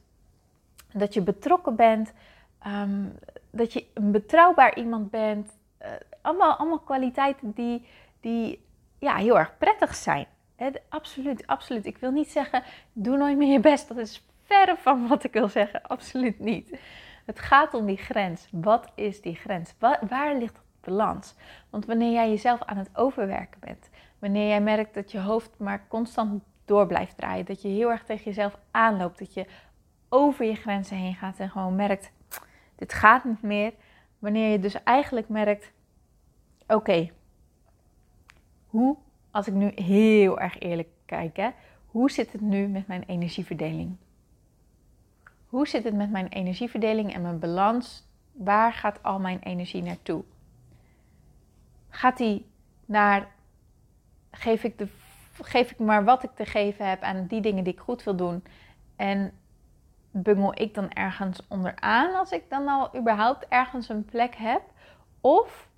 Dat 0.93 1.13
je 1.13 1.21
betrokken 1.21 1.75
bent. 1.75 2.13
Ehm, 2.59 3.05
dat 3.51 3.73
je 3.73 3.85
een 3.93 4.11
betrouwbaar 4.11 4.77
iemand 4.77 5.09
bent. 5.09 5.51
Uh, 5.81 5.89
allemaal, 6.21 6.55
allemaal 6.55 6.79
kwaliteiten 6.79 7.51
die, 7.51 7.87
die 8.19 8.65
ja, 8.99 9.15
heel 9.15 9.39
erg 9.39 9.57
prettig 9.57 9.95
zijn. 9.95 10.27
absoluut, 10.89 11.47
absoluut. 11.47 11.85
Ik 11.85 11.97
wil 11.97 12.11
niet 12.11 12.31
zeggen, 12.31 12.63
doe 12.93 13.17
nooit 13.17 13.37
meer 13.37 13.51
je 13.51 13.59
best. 13.59 13.87
Dat 13.87 13.97
is 13.97 14.23
verre 14.43 14.75
van 14.77 15.07
wat 15.07 15.23
ik 15.23 15.33
wil 15.33 15.49
zeggen. 15.49 15.81
Absoluut 15.81 16.39
niet. 16.39 16.77
Het 17.25 17.39
gaat 17.39 17.73
om 17.73 17.85
die 17.85 17.97
grens. 17.97 18.47
Wat 18.51 18.91
is 18.95 19.21
die 19.21 19.35
grens? 19.35 19.73
waar 20.07 20.35
ligt 20.37 20.61
balans. 20.79 21.35
Want 21.69 21.85
wanneer 21.85 22.11
jij 22.11 22.29
jezelf 22.29 22.63
aan 22.63 22.77
het 22.77 22.89
overwerken 22.93 23.59
bent, 23.59 23.89
wanneer 24.19 24.47
jij 24.47 24.61
merkt 24.61 24.93
dat 24.93 25.11
je 25.11 25.19
hoofd 25.19 25.51
maar 25.57 25.87
constant 25.87 26.43
door 26.65 26.87
blijft 26.87 27.17
draaien, 27.17 27.45
dat 27.45 27.61
je 27.61 27.67
heel 27.67 27.91
erg 27.91 28.03
tegen 28.03 28.23
jezelf 28.23 28.57
aanloopt, 28.71 29.19
dat 29.19 29.33
je 29.33 29.45
over 30.09 30.45
je 30.45 30.55
grenzen 30.55 30.97
heen 30.97 31.15
gaat 31.15 31.39
en 31.39 31.49
gewoon 31.49 31.75
merkt, 31.75 32.11
dit 32.75 32.93
gaat 32.93 33.23
niet 33.23 33.41
meer. 33.41 33.73
Wanneer 34.19 34.51
je 34.51 34.59
dus 34.59 34.83
eigenlijk 34.83 35.29
merkt, 35.29 35.71
oké, 36.67 37.09
hoe, 38.67 38.97
als 39.31 39.47
ik 39.47 39.53
nu 39.53 39.71
heel 39.75 40.39
erg 40.39 40.59
eerlijk 40.59 40.89
kijk, 41.05 41.37
hè, 41.37 41.49
hoe 41.85 42.11
zit 42.11 42.31
het 42.31 42.41
nu 42.41 42.67
met 42.67 42.87
mijn 42.87 43.03
energieverdeling? 43.07 43.95
Hoe 45.53 45.67
zit 45.67 45.83
het 45.83 45.93
met 45.93 46.11
mijn 46.11 46.27
energieverdeling 46.27 47.13
en 47.13 47.21
mijn 47.21 47.39
balans? 47.39 48.07
Waar 48.31 48.73
gaat 48.73 49.03
al 49.03 49.19
mijn 49.19 49.39
energie 49.39 49.83
naartoe? 49.83 50.23
Gaat 51.89 52.17
die 52.17 52.45
naar, 52.85 53.27
geef 54.31 54.63
ik, 54.63 54.77
de, 54.77 54.87
geef 55.41 55.71
ik 55.71 55.79
maar 55.79 56.03
wat 56.03 56.23
ik 56.23 56.29
te 56.35 56.45
geven 56.45 56.89
heb 56.89 57.01
aan 57.01 57.25
die 57.27 57.41
dingen 57.41 57.63
die 57.63 57.73
ik 57.73 57.79
goed 57.79 58.03
wil 58.03 58.15
doen. 58.15 58.43
En 58.95 59.31
bungel 60.11 60.61
ik 60.61 60.73
dan 60.73 60.89
ergens 60.89 61.47
onderaan 61.47 62.15
als 62.15 62.31
ik 62.31 62.49
dan 62.49 62.67
al 62.67 62.95
überhaupt 62.97 63.47
ergens 63.47 63.89
een 63.89 64.05
plek 64.05 64.35
heb? 64.35 64.61
Of 65.21 65.69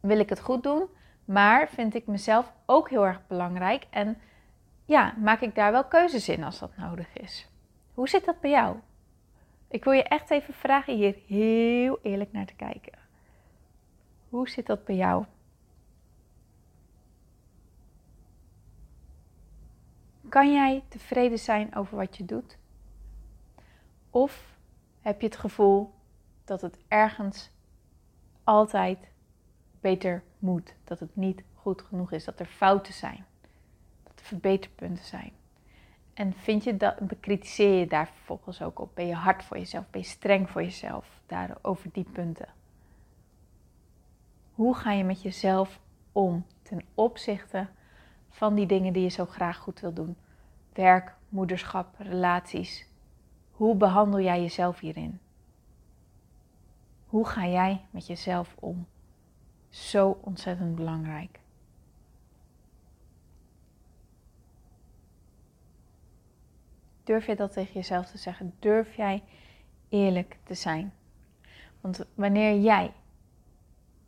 wil 0.00 0.18
ik 0.18 0.28
het 0.28 0.40
goed 0.40 0.62
doen, 0.62 0.86
maar 1.24 1.68
vind 1.68 1.94
ik 1.94 2.06
mezelf 2.06 2.52
ook 2.66 2.90
heel 2.90 3.06
erg 3.06 3.26
belangrijk 3.26 3.86
en 3.90 4.18
ja, 4.84 5.14
maak 5.18 5.40
ik 5.40 5.54
daar 5.54 5.72
wel 5.72 5.84
keuzes 5.84 6.28
in 6.28 6.44
als 6.44 6.58
dat 6.58 6.76
nodig 6.76 7.16
is? 7.16 7.48
Hoe 7.96 8.08
zit 8.08 8.24
dat 8.24 8.40
bij 8.40 8.50
jou? 8.50 8.76
Ik 9.68 9.84
wil 9.84 9.92
je 9.92 10.02
echt 10.02 10.30
even 10.30 10.54
vragen 10.54 10.96
hier 10.96 11.18
heel 11.26 11.98
eerlijk 12.02 12.32
naar 12.32 12.46
te 12.46 12.54
kijken. 12.54 12.92
Hoe 14.28 14.48
zit 14.48 14.66
dat 14.66 14.84
bij 14.84 14.96
jou? 14.96 15.24
Kan 20.28 20.52
jij 20.52 20.84
tevreden 20.88 21.38
zijn 21.38 21.74
over 21.74 21.96
wat 21.96 22.16
je 22.16 22.24
doet? 22.24 22.58
Of 24.10 24.56
heb 25.00 25.20
je 25.20 25.26
het 25.26 25.36
gevoel 25.36 25.94
dat 26.44 26.60
het 26.60 26.78
ergens 26.88 27.50
altijd 28.44 29.10
beter 29.80 30.22
moet? 30.38 30.74
Dat 30.84 31.00
het 31.00 31.16
niet 31.16 31.42
goed 31.54 31.82
genoeg 31.82 32.12
is, 32.12 32.24
dat 32.24 32.40
er 32.40 32.46
fouten 32.46 32.92
zijn, 32.92 33.26
dat 34.02 34.20
er 34.20 34.24
verbeterpunten 34.24 35.04
zijn? 35.04 35.32
En 36.16 36.32
vind 36.32 36.64
je 36.64 36.76
dat, 36.76 36.98
bekritiseer 36.98 37.78
je 37.78 37.86
daar 37.86 38.06
vervolgens 38.06 38.62
ook 38.62 38.78
op? 38.78 38.90
Ben 38.94 39.06
je 39.06 39.14
hard 39.14 39.44
voor 39.44 39.58
jezelf? 39.58 39.84
Ben 39.90 40.00
je 40.00 40.06
streng 40.06 40.50
voor 40.50 40.62
jezelf 40.62 41.20
daar 41.26 41.56
over 41.62 41.88
die 41.92 42.06
punten? 42.12 42.48
Hoe 44.52 44.74
ga 44.74 44.92
je 44.92 45.04
met 45.04 45.22
jezelf 45.22 45.80
om 46.12 46.46
ten 46.62 46.82
opzichte 46.94 47.66
van 48.28 48.54
die 48.54 48.66
dingen 48.66 48.92
die 48.92 49.02
je 49.02 49.08
zo 49.08 49.26
graag 49.26 49.56
goed 49.56 49.80
wil 49.80 49.92
doen? 49.92 50.16
Werk, 50.72 51.14
moederschap, 51.28 51.94
relaties. 51.98 52.86
Hoe 53.50 53.74
behandel 53.74 54.20
jij 54.20 54.40
jezelf 54.40 54.80
hierin? 54.80 55.18
Hoe 57.06 57.26
ga 57.26 57.46
jij 57.46 57.86
met 57.90 58.06
jezelf 58.06 58.54
om? 58.58 58.86
zo 59.76 60.18
ontzettend 60.20 60.74
belangrijk. 60.74 61.40
Durf 67.06 67.26
je 67.26 67.36
dat 67.36 67.52
tegen 67.52 67.72
jezelf 67.72 68.06
te 68.06 68.18
zeggen? 68.18 68.54
Durf 68.58 68.96
jij 68.96 69.22
eerlijk 69.88 70.36
te 70.42 70.54
zijn? 70.54 70.92
Want 71.80 72.06
wanneer 72.14 72.60
jij 72.60 72.92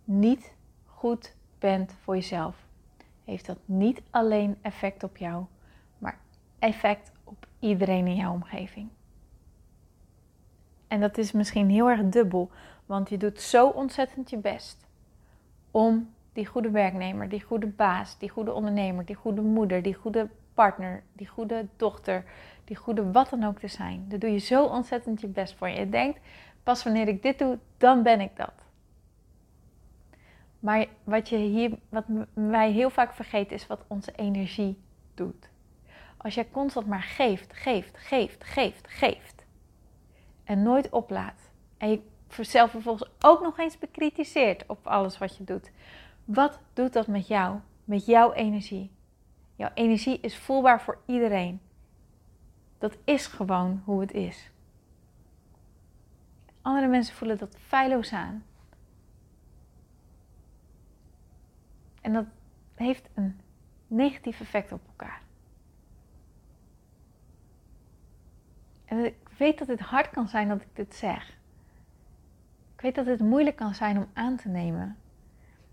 niet 0.04 0.54
goed 0.84 1.34
bent 1.58 1.92
voor 2.02 2.14
jezelf, 2.14 2.56
heeft 3.24 3.46
dat 3.46 3.58
niet 3.64 4.02
alleen 4.11 4.58
effect 4.62 5.02
op 5.02 5.16
jou, 5.16 5.44
maar 5.98 6.18
effect 6.58 7.12
op 7.24 7.46
iedereen 7.58 8.06
in 8.06 8.14
jouw 8.14 8.32
omgeving. 8.32 8.88
En 10.88 11.00
dat 11.00 11.18
is 11.18 11.32
misschien 11.32 11.70
heel 11.70 11.90
erg 11.90 12.08
dubbel, 12.08 12.50
want 12.87 13.08
je 13.08 13.16
doet 13.16 13.40
zo 13.40 13.68
ontzettend 13.68 14.30
je 14.30 14.38
best 14.38 14.87
om 15.70 16.14
die 16.32 16.46
goede 16.46 16.70
werknemer, 16.70 17.28
die 17.28 17.42
goede 17.42 17.66
baas, 17.66 18.18
die 18.18 18.28
goede 18.28 18.52
ondernemer, 18.52 19.04
die 19.04 19.16
goede 19.16 19.40
moeder, 19.42 19.82
die 19.82 19.94
goede 19.94 20.28
partner, 20.59 21.03
die 21.12 21.27
goede 21.27 21.66
dochter, 21.77 22.25
die 22.64 22.77
goede 22.77 23.11
wat 23.11 23.31
dan 23.31 23.44
ook 23.44 23.59
te 23.59 23.68
zijn. 23.68 24.05
Daar 24.09 24.18
doe 24.18 24.31
je 24.31 24.38
zo 24.38 24.64
ontzettend 24.64 25.21
je 25.21 25.27
best 25.27 25.55
voor. 25.55 25.68
Je 25.68 25.88
denkt, 25.88 26.21
pas 26.62 26.83
wanneer 26.85 27.09
ik 27.09 27.23
dit 27.23 27.38
doe, 27.38 27.59
dan 27.77 28.03
ben 28.03 28.21
ik 28.21 28.37
dat. 28.37 28.53
Maar 30.61 30.87
wat, 31.05 31.29
je 31.29 31.37
hier, 31.37 31.79
wat 31.88 32.05
wij 32.35 32.71
heel 32.71 32.90
vaak 32.90 33.12
vergeten 33.12 33.57
is 33.57 33.66
wat 33.66 33.85
onze 33.87 34.12
energie 34.12 34.79
doet. 35.14 35.49
Als 36.16 36.35
jij 36.35 36.49
constant 36.51 36.87
maar 36.87 37.03
geeft, 37.03 37.53
geeft, 37.53 37.99
geeft, 37.99 38.44
geeft, 38.44 38.88
geeft. 38.88 39.44
En 40.44 40.62
nooit 40.62 40.90
oplaat. 40.90 41.51
En 41.77 41.90
je 41.90 42.01
zelf 42.44 42.71
vervolgens 42.71 43.11
ook 43.21 43.42
nog 43.42 43.59
eens 43.59 43.79
bekritiseert 43.79 44.64
op 44.66 44.87
alles 44.87 45.18
wat 45.18 45.37
je 45.37 45.44
doet. 45.44 45.71
Wat 46.25 46.61
doet 46.73 46.92
dat 46.92 47.07
met 47.07 47.27
jou? 47.27 47.59
Met 47.85 48.07
jouw 48.07 48.33
energie? 48.33 48.97
Jouw 49.59 49.71
energie 49.75 50.21
is 50.21 50.37
voelbaar 50.37 50.81
voor 50.81 50.99
iedereen. 51.07 51.61
Dat 52.79 52.97
is 53.05 53.27
gewoon 53.27 53.83
hoe 53.85 54.01
het 54.01 54.12
is. 54.12 54.51
Andere 56.62 56.87
mensen 56.87 57.14
voelen 57.14 57.38
dat 57.38 57.57
feilloos 57.57 58.12
aan. 58.12 58.44
En 62.01 62.12
dat 62.12 62.25
heeft 62.75 63.09
een 63.14 63.40
negatief 63.87 64.40
effect 64.40 64.73
op 64.73 64.81
elkaar. 64.87 65.23
En 68.85 69.05
ik 69.05 69.29
weet 69.38 69.59
dat 69.59 69.68
het 69.68 69.81
hard 69.81 70.11
kan 70.11 70.29
zijn 70.29 70.49
dat 70.49 70.61
ik 70.61 70.77
dit 70.77 70.94
zeg. 70.94 71.29
Ik 72.75 72.81
weet 72.81 72.94
dat 72.94 73.07
het 73.07 73.21
moeilijk 73.21 73.57
kan 73.57 73.75
zijn 73.75 73.97
om 73.97 74.09
aan 74.12 74.37
te 74.37 74.49
nemen. 74.49 74.97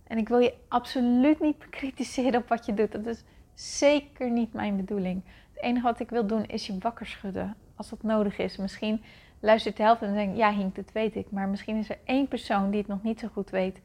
En 0.03 0.17
ik 0.17 0.27
wil 0.27 0.39
je 0.39 0.57
absoluut 0.67 1.39
niet 1.39 1.57
bekritiseren 1.57 2.41
op 2.41 2.47
wat 2.47 2.65
je 2.65 2.73
doet. 2.73 2.91
Dat 2.91 3.05
is 3.05 3.23
zeker 3.55 4.31
niet 4.31 4.53
mijn 4.53 4.75
bedoeling. 4.75 5.21
Het 5.53 5.63
enige 5.63 5.85
wat 5.85 5.99
ik 5.99 6.09
wil 6.09 6.27
doen 6.27 6.45
is 6.45 6.67
je 6.67 6.77
wakker 6.77 7.05
schudden. 7.05 7.55
Als 7.75 7.89
dat 7.89 8.03
nodig 8.03 8.37
is. 8.37 8.57
Misschien 8.57 9.03
luistert 9.39 9.77
de 9.77 9.83
helft 9.83 10.01
en 10.01 10.13
denkt: 10.13 10.37
ja, 10.37 10.53
Hink, 10.53 10.75
dat 10.75 10.91
weet 10.91 11.15
ik. 11.15 11.31
Maar 11.31 11.47
misschien 11.47 11.77
is 11.77 11.89
er 11.89 11.97
één 12.03 12.27
persoon 12.27 12.69
die 12.69 12.79
het 12.79 12.87
nog 12.87 13.03
niet 13.03 13.19
zo 13.19 13.27
goed 13.33 13.49
weet. 13.49 13.81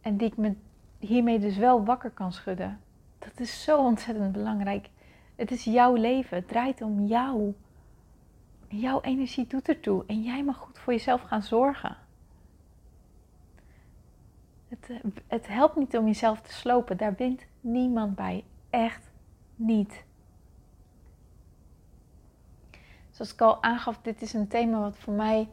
En 0.00 0.16
die 0.16 0.28
ik 0.28 0.36
me 0.36 0.54
hiermee 0.98 1.38
dus 1.38 1.56
wel 1.56 1.84
wakker 1.84 2.10
kan 2.10 2.32
schudden. 2.32 2.80
Dat 3.18 3.40
is 3.40 3.62
zo 3.62 3.78
ontzettend 3.78 4.32
belangrijk. 4.32 4.88
Het 5.36 5.50
is 5.50 5.64
jouw 5.64 5.94
leven. 5.94 6.36
Het 6.36 6.48
draait 6.48 6.82
om 6.82 7.06
jou. 7.06 7.54
Jouw 8.68 9.00
energie 9.00 9.46
doet 9.46 9.68
ertoe. 9.68 10.04
En 10.06 10.22
jij 10.22 10.44
mag 10.44 10.56
goed 10.56 10.78
voor 10.78 10.92
jezelf 10.92 11.20
gaan 11.20 11.42
zorgen. 11.42 11.96
Het, 14.68 14.90
eh, 14.90 15.10
het 15.26 15.48
helpt 15.48 15.76
niet 15.76 15.96
om 15.96 16.06
jezelf 16.06 16.40
te 16.40 16.52
slopen. 16.52 16.96
Daar 16.96 17.14
wint 17.14 17.46
niemand 17.60 18.14
bij. 18.14 18.44
Echt 18.72 19.10
niet. 19.56 20.04
Zoals 23.10 23.32
ik 23.32 23.40
al 23.40 23.62
aangaf, 23.62 23.98
dit 24.02 24.22
is 24.22 24.32
een 24.32 24.48
thema 24.48 24.80
wat 24.80 24.98
voor 24.98 25.12
mij 25.12 25.48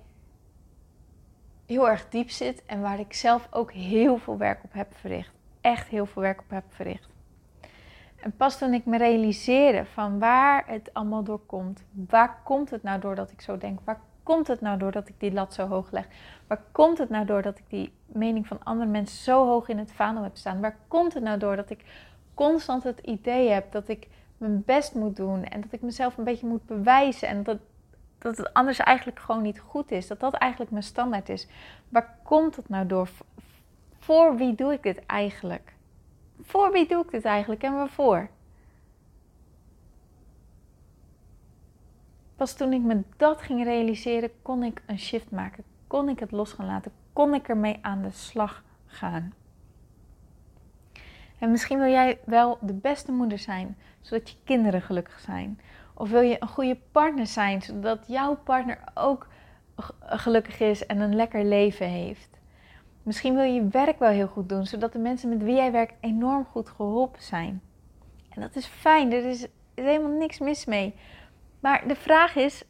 heel 1.65 1.89
erg 1.89 2.09
diep 2.09 2.29
zit 2.29 2.65
en 2.65 2.81
waar 2.81 2.99
ik 2.99 3.13
zelf 3.13 3.47
ook 3.51 3.71
heel 3.71 4.17
veel 4.17 4.37
werk 4.37 4.63
op 4.63 4.73
heb 4.73 4.95
verricht. 4.95 5.31
Echt 5.61 5.87
heel 5.87 6.05
veel 6.05 6.21
werk 6.21 6.39
op 6.39 6.49
heb 6.49 6.63
verricht. 6.67 7.09
En 8.15 8.35
pas 8.35 8.57
toen 8.57 8.73
ik 8.73 8.85
me 8.85 8.97
realiseerde 8.97 9.85
van 9.85 10.19
waar 10.19 10.63
het 10.67 10.93
allemaal 10.93 11.23
door 11.23 11.39
komt. 11.45 11.83
Waar 11.91 12.41
komt 12.43 12.69
het 12.69 12.83
nou 12.83 12.99
door 12.99 13.15
dat 13.15 13.31
ik 13.31 13.41
zo 13.41 13.57
denk? 13.57 13.79
Waar 13.83 14.01
komt 14.23 14.47
het 14.47 14.61
nou 14.61 14.77
door 14.77 14.91
dat 14.91 15.07
ik 15.09 15.19
die 15.19 15.31
lat 15.31 15.53
zo 15.53 15.67
hoog 15.67 15.91
leg? 15.91 16.07
Waar 16.47 16.63
komt 16.71 16.97
het 16.97 17.09
nou 17.09 17.25
door 17.25 17.41
dat 17.41 17.57
ik 17.57 17.65
die 17.67 17.93
mening 18.05 18.47
van 18.47 18.63
andere 18.63 18.89
mensen 18.89 19.23
zo 19.23 19.45
hoog 19.45 19.67
in 19.67 19.77
het 19.77 19.91
vaandel 19.91 20.23
heb 20.23 20.37
staan? 20.37 20.61
Waar 20.61 20.77
komt 20.87 21.13
het 21.13 21.23
nou 21.23 21.37
door 21.39 21.55
dat 21.55 21.69
ik 21.69 21.85
constant 22.39 22.83
het 22.83 22.99
idee 22.99 23.49
heb 23.49 23.71
dat 23.71 23.87
ik 23.87 24.07
mijn 24.37 24.63
best 24.65 24.93
moet 24.93 25.15
doen 25.15 25.43
en 25.43 25.61
dat 25.61 25.71
ik 25.71 25.81
mezelf 25.81 26.17
een 26.17 26.23
beetje 26.23 26.47
moet 26.47 26.65
bewijzen 26.65 27.27
en 27.27 27.43
dat, 27.43 27.57
dat 28.17 28.37
het 28.37 28.53
anders 28.53 28.79
eigenlijk 28.79 29.19
gewoon 29.19 29.41
niet 29.41 29.59
goed 29.59 29.91
is? 29.91 30.07
Dat 30.07 30.19
dat 30.19 30.33
eigenlijk 30.33 30.71
mijn 30.71 30.83
standaard 30.83 31.29
is. 31.29 31.47
Waar 31.89 32.17
komt 32.23 32.55
het 32.55 32.69
nou 32.69 32.87
door? 32.87 33.09
Voor 33.99 34.35
wie 34.35 34.55
doe 34.55 34.73
ik 34.73 34.83
dit 34.83 35.05
eigenlijk? 35.05 35.73
Voor 36.41 36.71
wie 36.71 36.87
doe 36.87 37.03
ik 37.03 37.11
dit 37.11 37.25
eigenlijk 37.25 37.63
en 37.63 37.73
waarvoor? 37.73 38.29
Pas 42.35 42.53
toen 42.53 42.73
ik 42.73 42.81
me 42.81 43.03
dat 43.17 43.41
ging 43.41 43.63
realiseren, 43.63 44.31
kon 44.41 44.63
ik 44.63 44.81
een 44.85 44.99
shift 44.99 45.31
maken. 45.31 45.63
Kon 45.87 46.09
ik 46.09 46.19
het 46.19 46.31
los 46.31 46.51
gaan 46.51 46.65
laten. 46.65 46.91
Kon 47.13 47.33
ik 47.33 47.47
ermee 47.47 47.79
aan 47.81 48.01
de 48.01 48.11
slag 48.11 48.63
gaan. 48.85 49.33
En 51.39 51.51
misschien 51.51 51.79
wil 51.79 51.91
jij 51.91 52.19
wel 52.25 52.57
de 52.61 52.73
beste 52.73 53.11
moeder 53.11 53.39
zijn, 53.39 53.77
zodat 54.01 54.29
je 54.29 54.35
kinderen 54.43 54.81
gelukkig 54.81 55.19
zijn. 55.19 55.59
Of 55.93 56.09
wil 56.09 56.21
je 56.21 56.35
een 56.39 56.47
goede 56.47 56.77
partner 56.91 57.27
zijn, 57.27 57.61
zodat 57.61 57.99
jouw 58.07 58.35
partner 58.35 58.79
ook 58.93 59.27
gelukkig 59.99 60.59
is 60.59 60.85
en 60.85 60.99
een 60.99 61.15
lekker 61.15 61.43
leven 61.43 61.87
heeft. 61.87 62.29
Misschien 63.03 63.35
wil 63.35 63.43
je 63.43 63.53
je 63.53 63.67
werk 63.67 63.99
wel 63.99 64.09
heel 64.09 64.27
goed 64.27 64.49
doen, 64.49 64.65
zodat 64.65 64.93
de 64.93 64.99
mensen 64.99 65.29
met 65.29 65.43
wie 65.43 65.55
jij 65.55 65.71
werkt 65.71 65.93
enorm 65.99 66.45
goed 66.45 66.69
geholpen 66.69 67.21
zijn. 67.21 67.61
En 68.29 68.41
dat 68.41 68.55
is 68.55 68.65
fijn, 68.65 69.11
er 69.11 69.25
is, 69.25 69.41
is 69.73 69.83
helemaal 69.83 70.17
niks 70.17 70.39
mis 70.39 70.65
mee. 70.65 70.95
Maar 71.59 71.87
de 71.87 71.95
vraag 71.95 72.35
is, 72.35 72.63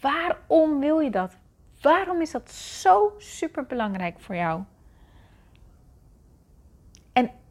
waarom 0.00 0.80
wil 0.80 1.00
je 1.00 1.10
dat? 1.10 1.36
Waarom 1.80 2.20
is 2.20 2.30
dat 2.30 2.50
zo 2.50 3.12
super 3.18 3.66
belangrijk 3.66 4.20
voor 4.20 4.34
jou? 4.34 4.62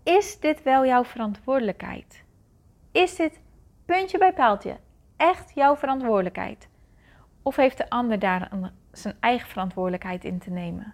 Is 0.04 0.40
dit 0.40 0.64
wel 0.64 0.86
jouw 0.86 1.04
verantwoordelijkheid? 1.04 2.24
Is 2.92 3.16
dit 3.16 3.40
puntje 3.86 4.18
bij 4.18 4.34
paaltje 4.34 4.78
echt 5.18 5.52
jouw 5.56 5.76
verantwoordelijkheid? 5.76 6.70
Of 7.42 7.56
heeft 7.56 7.78
de 7.78 7.90
ander 7.90 8.20
daar 8.20 8.52
een, 8.52 8.72
zijn 8.92 9.16
eigen 9.20 9.50
verantwoordelijkheid 9.50 10.24
in 10.24 10.40
te 10.40 10.50
nemen? 10.50 10.94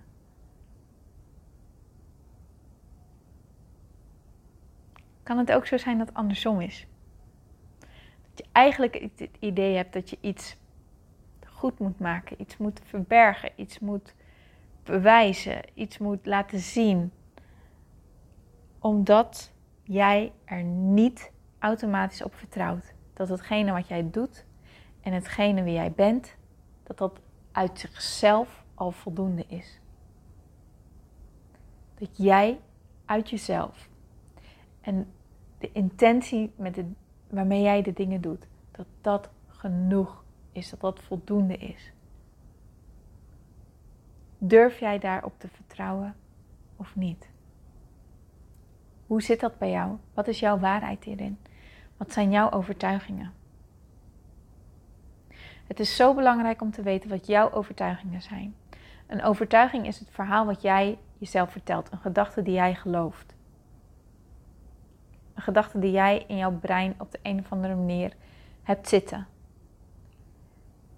Kan 5.24 5.38
het 5.38 5.52
ook 5.52 5.66
zo 5.66 5.78
zijn 5.78 5.98
dat 5.98 6.14
andersom 6.14 6.62
is? 6.62 6.88
Dat 8.30 8.46
je 8.46 8.46
eigenlijk 8.52 8.94
het 9.16 9.30
idee 9.40 9.76
hebt 9.76 9.94
dat 9.94 10.10
je 10.10 10.18
iets 10.22 10.58
goed 11.46 11.80
moet 11.80 12.00
maken, 12.00 12.42
iets 12.42 12.58
moet 12.58 12.82
verbergen, 12.84 13.52
iets 13.56 13.80
moet 13.80 14.14
bewijzen, 14.84 15.62
iets 15.74 15.98
moet 15.98 16.26
laten 16.26 16.60
zien. 16.60 17.12
Omdat 18.86 19.52
jij 19.84 20.34
er 20.44 20.64
niet 20.64 21.32
automatisch 21.60 22.24
op 22.24 22.36
vertrouwt 22.36 22.94
dat 23.14 23.30
hetgene 23.30 23.72
wat 23.72 23.88
jij 23.88 24.10
doet 24.10 24.46
en 25.02 25.14
hetgene 25.14 25.64
wie 25.64 25.74
jij 25.74 25.92
bent, 25.92 26.36
dat 26.84 26.98
dat 26.98 27.20
uit 27.52 27.80
zichzelf 27.80 28.66
al 28.74 28.92
voldoende 28.92 29.46
is. 29.48 29.80
Dat 31.96 32.18
jij 32.18 32.60
uit 33.06 33.30
jezelf 33.30 33.90
en 34.82 35.12
de 35.58 35.72
intentie 35.72 36.54
met 36.56 36.84
waarmee 37.30 37.62
jij 37.62 37.82
de 37.82 37.94
dingen 37.94 38.22
doet, 38.22 38.48
dat 38.72 38.88
dat 39.02 39.30
genoeg 39.48 40.24
is, 40.52 40.70
dat 40.70 40.82
dat 40.82 41.02
voldoende 41.02 41.58
is. 41.58 41.92
Durf 44.38 44.80
jij 44.80 45.00
daarop 45.00 45.40
te 45.40 45.48
vertrouwen 45.48 46.16
of 46.76 46.96
niet? 46.96 47.34
Hoe 49.08 49.22
zit 49.22 49.40
dat 49.40 49.58
bij 49.58 49.70
jou? 49.70 49.98
Wat 50.14 50.28
is 50.28 50.40
jouw 50.40 50.60
waarheid 50.60 51.04
hierin? 51.04 51.38
Wat 51.98 52.12
zijn 52.12 52.32
jouw 52.32 52.52
overtuigingen? 52.52 53.34
Het 55.68 55.80
is 55.80 55.96
zo 55.96 56.14
belangrijk 56.14 56.62
om 56.62 56.72
te 56.72 56.82
weten 56.82 57.10
wat 57.10 57.28
jouw 57.28 57.52
overtuigingen 57.52 58.22
zijn. 58.22 58.56
Een 59.08 59.24
overtuiging 59.24 59.88
is 59.88 60.00
het 60.00 60.10
verhaal 60.12 60.46
wat 60.46 60.62
jij 60.62 60.98
jezelf 61.18 61.52
vertelt, 61.52 61.92
een 61.92 61.98
gedachte 61.98 62.42
die 62.42 62.54
jij 62.54 62.76
gelooft. 62.76 63.36
Een 65.34 65.42
gedachte 65.42 65.80
die 65.80 65.92
jij 65.92 66.24
in 66.28 66.38
jouw 66.38 66.52
brein 66.52 66.96
op 66.98 67.12
de 67.12 67.20
een 67.22 67.40
of 67.40 67.52
andere 67.52 67.76
manier 67.76 68.14
hebt 68.64 68.90
zitten. 68.90 69.28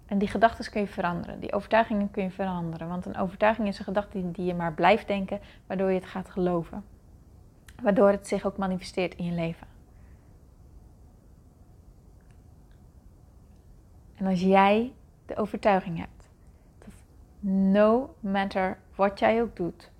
En 0.06 0.18
die 0.18 0.28
gedachten 0.28 0.70
kun 0.70 0.80
je 0.80 0.86
veranderen. 0.86 1.40
Die 1.40 1.52
overtuigingen 1.52 2.10
kun 2.10 2.22
je 2.22 2.30
veranderen. 2.30 2.88
Want 2.88 3.06
een 3.06 3.16
overtuiging 3.16 3.68
is 3.68 3.78
een 3.78 3.84
gedachte 3.84 4.30
die 4.30 4.44
je 4.44 4.54
maar 4.54 4.72
blijft 4.72 5.06
denken, 5.06 5.40
waardoor 5.66 5.88
je 5.88 6.00
het 6.00 6.08
gaat 6.08 6.30
geloven. 6.30 6.84
Waardoor 7.82 8.08
het 8.08 8.28
zich 8.28 8.46
ook 8.46 8.56
manifesteert 8.56 9.14
in 9.14 9.24
je 9.24 9.32
leven. 9.32 9.66
En 14.14 14.26
als 14.26 14.40
jij 14.40 14.92
de 15.26 15.36
overtuiging 15.36 15.98
hebt 15.98 16.28
dat 16.78 16.94
no 17.50 18.14
matter 18.20 18.78
wat 18.94 19.18
jij 19.18 19.42
ook 19.42 19.56
doet, 19.56 19.90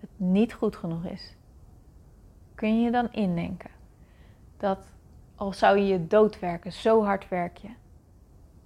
het 0.00 0.10
niet 0.16 0.52
goed 0.52 0.76
genoeg 0.76 1.04
is, 1.04 1.36
kun 2.54 2.82
je 2.82 2.90
dan 2.90 3.12
indenken 3.12 3.70
dat 4.56 4.86
al 5.34 5.52
zou 5.52 5.78
je 5.78 5.86
je 5.86 6.06
doodwerken, 6.06 6.72
zo 6.72 7.04
hard 7.04 7.28
werk 7.28 7.56
je. 7.56 7.70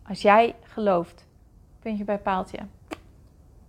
Als 0.03 0.23
jij 0.23 0.57
gelooft, 0.63 1.27
puntje 1.79 2.05
bij 2.05 2.19
paaltje, 2.19 2.59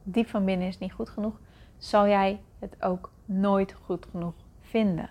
diep 0.04 0.28
van 0.28 0.46
binnen 0.46 0.68
is 0.68 0.78
niet 0.78 0.94
goed 0.94 1.10
genoeg, 1.10 1.40
zal 1.78 2.08
jij 2.08 2.42
het 2.60 2.84
ook 2.84 3.12
nooit 3.26 3.74
goed 3.74 4.06
genoeg 4.12 4.34
vinden. 4.70 5.10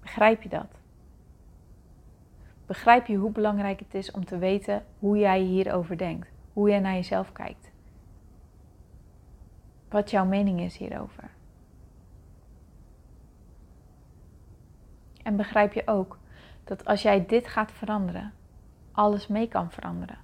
Begrijp 0.00 0.42
je 0.42 0.48
dat? 0.48 0.78
Begrijp 2.66 3.06
je 3.06 3.16
hoe 3.16 3.30
belangrijk 3.30 3.78
het 3.78 3.94
is 3.94 4.10
om 4.10 4.24
te 4.24 4.38
weten 4.38 4.84
hoe 4.98 5.18
jij 5.18 5.40
hierover 5.40 5.98
denkt, 5.98 6.28
hoe 6.52 6.68
jij 6.68 6.80
naar 6.80 6.94
jezelf 6.94 7.32
kijkt? 7.32 7.70
Wat 9.88 10.10
jouw 10.10 10.24
mening 10.24 10.60
is 10.60 10.76
hierover? 10.76 11.30
En 15.22 15.36
begrijp 15.36 15.72
je 15.72 15.86
ook 15.86 16.18
dat 16.64 16.84
als 16.84 17.02
jij 17.02 17.26
dit 17.26 17.46
gaat 17.46 17.72
veranderen, 17.72 18.32
alles 18.92 19.26
mee 19.26 19.48
kan 19.48 19.70
veranderen. 19.70 20.18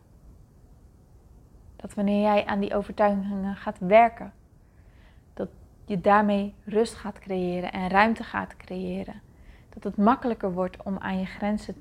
Dat 1.77 1.95
wanneer 1.95 2.21
jij 2.21 2.47
aan 2.47 2.61
die 2.61 2.75
overtuigingen 2.75 3.57
gaat 3.57 3.79
werken, 3.79 4.33
je 5.85 6.01
daarmee 6.01 6.55
rust 6.65 6.95
gaat 6.95 7.19
creëren 7.19 7.73
en 7.73 7.89
ruimte 7.89 8.23
gaat 8.23 8.57
creëren. 8.57 9.21
Dat 9.69 9.85
het 9.85 9.97
makkelijker 9.97 10.53
wordt 10.53 10.83
om 10.83 10.99
aan 10.99 11.19
je 11.19 11.27
grenzen 11.27 11.75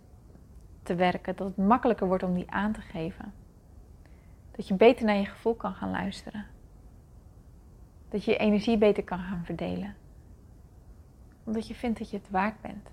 te 0.84 0.96
werken, 0.96 1.36
dat 1.36 1.48
het 1.48 1.58
makkelijker 1.58 2.08
wordt 2.08 2.24
om 2.24 2.34
die 2.34 2.52
aan 2.52 2.72
te 2.72 2.82
geven. 2.82 3.34
Dat 4.52 4.68
je 4.68 4.74
beter 4.74 5.06
naar 5.06 5.16
je 5.16 5.26
gevoel 5.26 5.56
kan 5.56 5.74
gaan 5.74 5.92
luisteren. 5.92 6.46
Dat 8.10 8.24
je 8.24 8.32
je 8.32 8.38
energie 8.38 8.78
beter 8.78 9.04
kan 9.04 9.20
gaan 9.20 9.46
verdelen. 9.46 9.96
Omdat 11.44 11.68
je 11.68 11.76
vindt 11.76 12.00
dat 12.00 12.10
je 12.10 12.18
het 12.18 12.30
waard 12.30 12.62
bent 12.62 12.90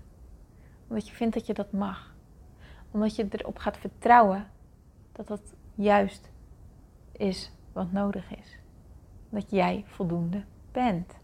omdat 0.91 1.09
je 1.09 1.15
vindt 1.15 1.35
dat 1.35 1.47
je 1.47 1.55
dat 1.55 1.73
mag. 1.73 2.15
Omdat 2.91 3.17
je 3.17 3.27
erop 3.31 3.59
gaat 3.59 3.77
vertrouwen 3.77 4.47
dat 5.13 5.27
dat 5.27 5.55
juist 5.75 6.31
is 7.13 7.53
wat 7.73 7.93
nodig 7.93 8.37
is. 8.37 8.59
Dat 9.29 9.51
jij 9.51 9.85
voldoende 9.87 10.45
bent. 10.73 11.19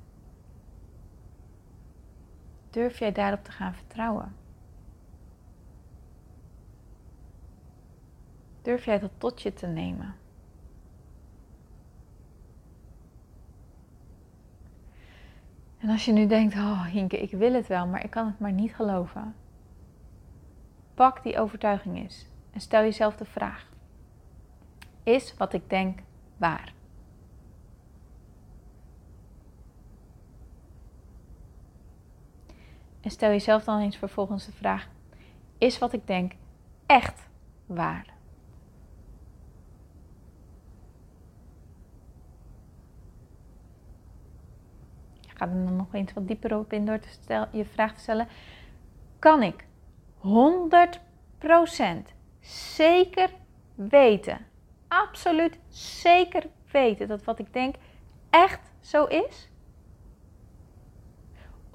Durf 2.71 2.99
jij 2.99 3.13
daarop 3.13 3.45
te 3.45 3.51
gaan 3.51 3.75
vertrouwen? 3.75 4.37
Durf 8.63 8.85
jij 8.85 8.99
dat 8.99 9.11
tot 9.19 9.43
je 9.43 9.53
te 9.53 9.67
nemen? 9.67 10.15
En 15.79 15.89
als 15.89 16.05
je 16.05 16.13
nu 16.13 16.27
denkt, 16.27 16.55
oh 16.55 16.85
Hinke, 16.85 17.19
ik 17.23 17.31
wil 17.31 17.53
het 17.53 17.67
wel, 17.67 17.87
maar 17.87 18.05
ik 18.05 18.11
kan 18.11 18.27
het 18.27 18.39
maar 18.39 18.53
niet 18.53 18.75
geloven. 18.75 19.35
Pak 20.95 21.23
die 21.23 21.39
overtuiging 21.39 21.97
eens 21.97 22.27
en 22.53 22.61
stel 22.61 22.81
jezelf 22.81 23.17
de 23.17 23.25
vraag: 23.25 23.69
Is 25.03 25.37
wat 25.37 25.53
ik 25.53 25.71
denk 25.71 25.99
waar? 26.37 26.76
En 33.07 33.13
stel 33.13 33.31
jezelf 33.31 33.65
dan 33.65 33.81
eens 33.81 33.97
vervolgens 33.97 34.47
de 34.47 34.53
vraag: 34.53 34.89
Is 35.59 35.79
wat 35.79 35.93
ik 35.93 36.07
denk 36.07 36.33
echt 36.87 37.29
waar? 37.67 38.15
Je 45.21 45.29
gaat 45.35 45.49
er 45.49 45.65
dan 45.65 45.77
nog 45.77 45.95
eens 45.95 46.13
wat 46.13 46.27
dieper 46.29 46.59
op 46.59 46.73
in 46.73 46.87
door 46.87 46.99
te 46.99 47.09
stel, 47.09 47.47
je 47.51 47.65
vraag 47.65 47.95
te 47.95 48.01
stellen: 48.01 48.29
Kan 49.19 49.43
ik 49.43 49.67
100% 50.17 52.13
zeker 52.41 53.31
weten, 53.75 54.47
absoluut 54.89 55.59
zeker 55.69 56.47
weten 56.71 57.09
dat 57.09 57.25
wat 57.25 57.39
ik 57.39 57.53
denk 57.53 57.75
echt 58.31 58.73
zo 58.81 59.05
is? 59.05 59.51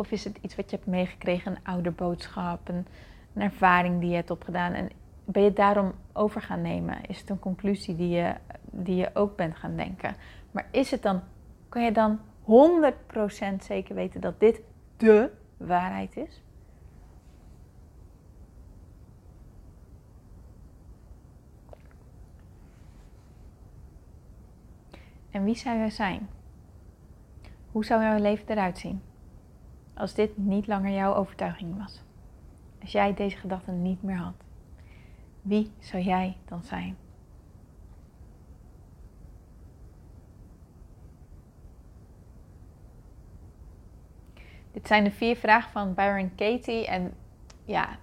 Of 0.01 0.11
is 0.11 0.23
het 0.23 0.37
iets 0.41 0.55
wat 0.55 0.69
je 0.69 0.75
hebt 0.75 0.87
meegekregen, 0.87 1.51
een 1.51 1.63
ouderboodschap, 1.63 2.67
een, 2.67 2.87
een 3.33 3.41
ervaring 3.41 3.99
die 3.99 4.09
je 4.09 4.15
hebt 4.15 4.31
opgedaan 4.31 4.73
en 4.73 4.89
ben 5.25 5.43
je 5.43 5.53
daarom 5.53 5.93
over 6.13 6.41
gaan 6.41 6.61
nemen? 6.61 7.05
Is 7.05 7.19
het 7.19 7.29
een 7.29 7.39
conclusie 7.39 7.95
die 7.95 8.09
je, 8.09 8.35
die 8.71 8.95
je 8.95 9.09
ook 9.13 9.35
bent 9.35 9.55
gaan 9.55 9.75
denken? 9.75 10.15
Maar 10.51 10.67
is 10.71 10.91
het 10.91 11.01
dan, 11.01 11.21
kan 11.69 11.83
je 11.83 11.91
dan 11.91 12.19
100% 12.19 13.55
zeker 13.59 13.95
weten 13.95 14.21
dat 14.21 14.39
dit 14.39 14.61
de 14.97 15.31
waarheid 15.57 16.17
is? 16.17 16.43
En 25.31 25.43
wie 25.43 25.55
zou 25.55 25.77
jij 25.77 25.89
zijn? 25.89 26.29
Hoe 27.71 27.85
zou 27.85 28.01
jouw 28.01 28.19
leven 28.19 28.49
eruit 28.49 28.77
zien? 28.77 29.01
Als 30.01 30.13
dit 30.13 30.37
niet 30.37 30.67
langer 30.67 30.91
jouw 30.91 31.13
overtuiging 31.15 31.77
was. 31.77 32.01
Als 32.81 32.91
jij 32.91 33.13
deze 33.13 33.37
gedachten 33.37 33.81
niet 33.81 34.03
meer 34.03 34.17
had. 34.17 34.33
Wie 35.41 35.71
zou 35.79 36.03
jij 36.03 36.37
dan 36.45 36.63
zijn? 36.63 36.97
Dit 44.71 44.87
zijn 44.87 45.03
de 45.03 45.11
vier 45.11 45.35
vragen 45.35 45.71
van 45.71 45.93
Byron 45.93 46.35
Katie. 46.35 46.87
En 46.87 47.13
ja, 47.65 47.97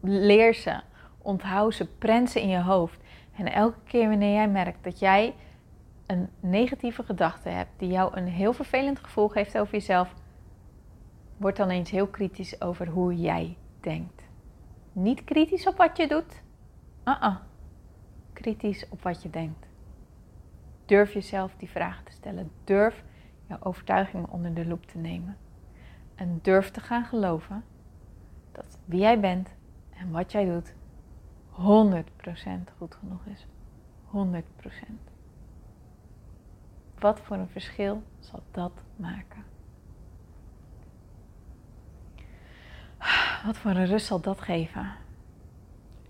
leer 0.00 0.54
ze, 0.54 0.80
onthoud 1.18 1.74
ze, 1.74 1.86
prent 1.86 2.30
ze 2.30 2.42
in 2.42 2.48
je 2.48 2.62
hoofd. 2.62 3.00
En 3.36 3.52
elke 3.52 3.78
keer 3.84 4.08
wanneer 4.08 4.34
jij 4.34 4.48
merkt 4.48 4.84
dat 4.84 4.98
jij 4.98 5.34
een 6.06 6.28
negatieve 6.40 7.02
gedachte 7.02 7.48
hebt 7.48 7.70
die 7.76 7.90
jou 7.90 8.16
een 8.16 8.26
heel 8.26 8.52
vervelend 8.52 8.98
gevoel 8.98 9.28
geeft 9.28 9.58
over 9.58 9.72
jezelf, 9.72 10.14
word 11.36 11.56
dan 11.56 11.68
eens 11.68 11.90
heel 11.90 12.06
kritisch 12.06 12.60
over 12.60 12.88
hoe 12.88 13.16
jij 13.16 13.56
denkt. 13.80 14.22
Niet 14.92 15.24
kritisch 15.24 15.66
op 15.66 15.76
wat 15.76 15.96
je 15.96 16.08
doet. 16.08 16.42
Uh 17.04 17.22
-uh. 17.22 17.36
Kritisch 18.32 18.88
op 18.88 19.02
wat 19.02 19.22
je 19.22 19.30
denkt. 19.30 19.66
Durf 20.86 21.12
jezelf 21.12 21.54
die 21.56 21.70
vragen 21.70 22.04
te 22.04 22.12
stellen. 22.12 22.50
Durf 22.64 23.04
jouw 23.46 23.58
overtuigingen 23.60 24.30
onder 24.30 24.54
de 24.54 24.66
loep 24.66 24.86
te 24.86 24.98
nemen. 24.98 25.36
En 26.14 26.38
durf 26.42 26.70
te 26.70 26.80
gaan 26.80 27.04
geloven 27.04 27.64
dat 28.52 28.78
wie 28.84 29.00
jij 29.00 29.20
bent 29.20 29.48
en 29.90 30.10
wat 30.10 30.32
jij 30.32 30.44
doet 30.44 30.74
100% 31.50 31.54
goed 32.76 32.94
genoeg 32.94 33.26
is. 33.26 33.46
100%. 34.12 35.11
Wat 37.02 37.20
voor 37.20 37.36
een 37.36 37.48
verschil 37.48 38.02
zal 38.18 38.42
dat 38.50 38.72
maken? 38.96 39.44
Wat 43.44 43.56
voor 43.56 43.70
een 43.70 43.86
rust 43.86 44.06
zal 44.06 44.20
dat 44.20 44.40
geven? 44.40 44.92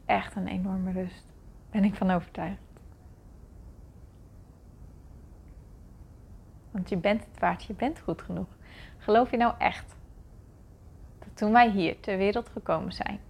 Echt 0.07 0.37
een 0.37 0.46
enorme 0.46 0.92
rust. 0.92 1.26
Ben 1.70 1.85
ik 1.85 1.94
van 1.94 2.11
overtuigd. 2.11 2.61
Want 6.70 6.88
je 6.88 6.96
bent 6.96 7.24
het 7.24 7.38
waard, 7.38 7.64
je 7.64 7.74
bent 7.74 8.00
goed 8.00 8.22
genoeg. 8.22 8.48
Geloof 8.98 9.31
je 9.31 9.37
nou 9.37 9.55
echt 9.59 9.94
dat 11.18 11.37
toen 11.37 11.52
wij 11.52 11.70
hier 11.70 12.00
ter 12.00 12.16
wereld 12.16 12.48
gekomen 12.48 12.92
zijn, 12.92 13.20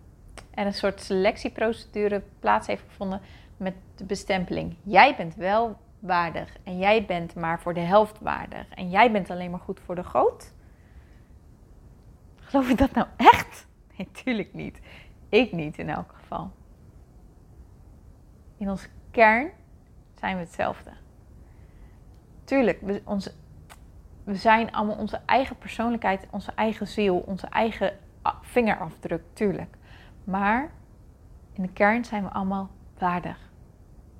er 0.51 0.67
een 0.67 0.75
soort 0.75 1.01
selectieprocedure 1.01 2.23
plaats 2.39 2.67
heeft 2.67 2.85
gevonden 2.89 3.21
met 3.57 3.75
de 3.95 4.05
bestempeling. 4.05 4.77
Jij 4.83 5.17
bent 5.17 5.35
wel 5.35 5.79
waardig 6.03 6.57
en 6.63 6.79
jij 6.79 7.07
bent 7.07 7.35
maar 7.35 7.61
voor 7.61 7.75
de 7.75 7.81
helft 7.81 8.21
waardig 8.21 8.69
en 8.69 8.91
jij 8.91 9.13
bent 9.13 9.31
alleen 9.31 9.51
maar 9.51 9.61
goed 9.61 9.81
voor 9.81 9.95
de 9.95 10.05
goot. 10.05 10.55
Geloof 12.37 12.69
je 12.69 12.75
dat 12.75 12.93
nou 12.93 13.07
echt? 13.17 13.67
Nee, 13.97 14.09
tuurlijk 14.11 14.55
niet. 14.55 14.81
Ik 15.29 15.53
niet 15.53 15.79
in 15.79 15.89
elk 15.89 16.13
geval. 16.15 16.51
In 18.57 18.71
onze 18.71 18.89
kern 19.11 19.51
zijn 20.15 20.37
we 20.37 20.43
hetzelfde. 20.43 20.91
Tuurlijk, 22.45 22.81
we, 22.81 23.03
onze, 23.05 23.33
we 24.25 24.35
zijn 24.35 24.73
allemaal 24.73 24.97
onze 24.97 25.21
eigen 25.27 25.59
persoonlijkheid, 25.59 26.27
onze 26.31 26.53
eigen 26.55 26.87
ziel, 26.87 27.19
onze 27.19 27.47
eigen 27.47 27.99
vingerafdruk, 28.41 29.23
tuurlijk. 29.33 29.77
Maar 30.25 30.71
in 31.53 31.63
de 31.63 31.73
kern 31.73 32.05
zijn 32.05 32.23
we 32.23 32.31
allemaal 32.31 32.71
waardig? 32.99 33.51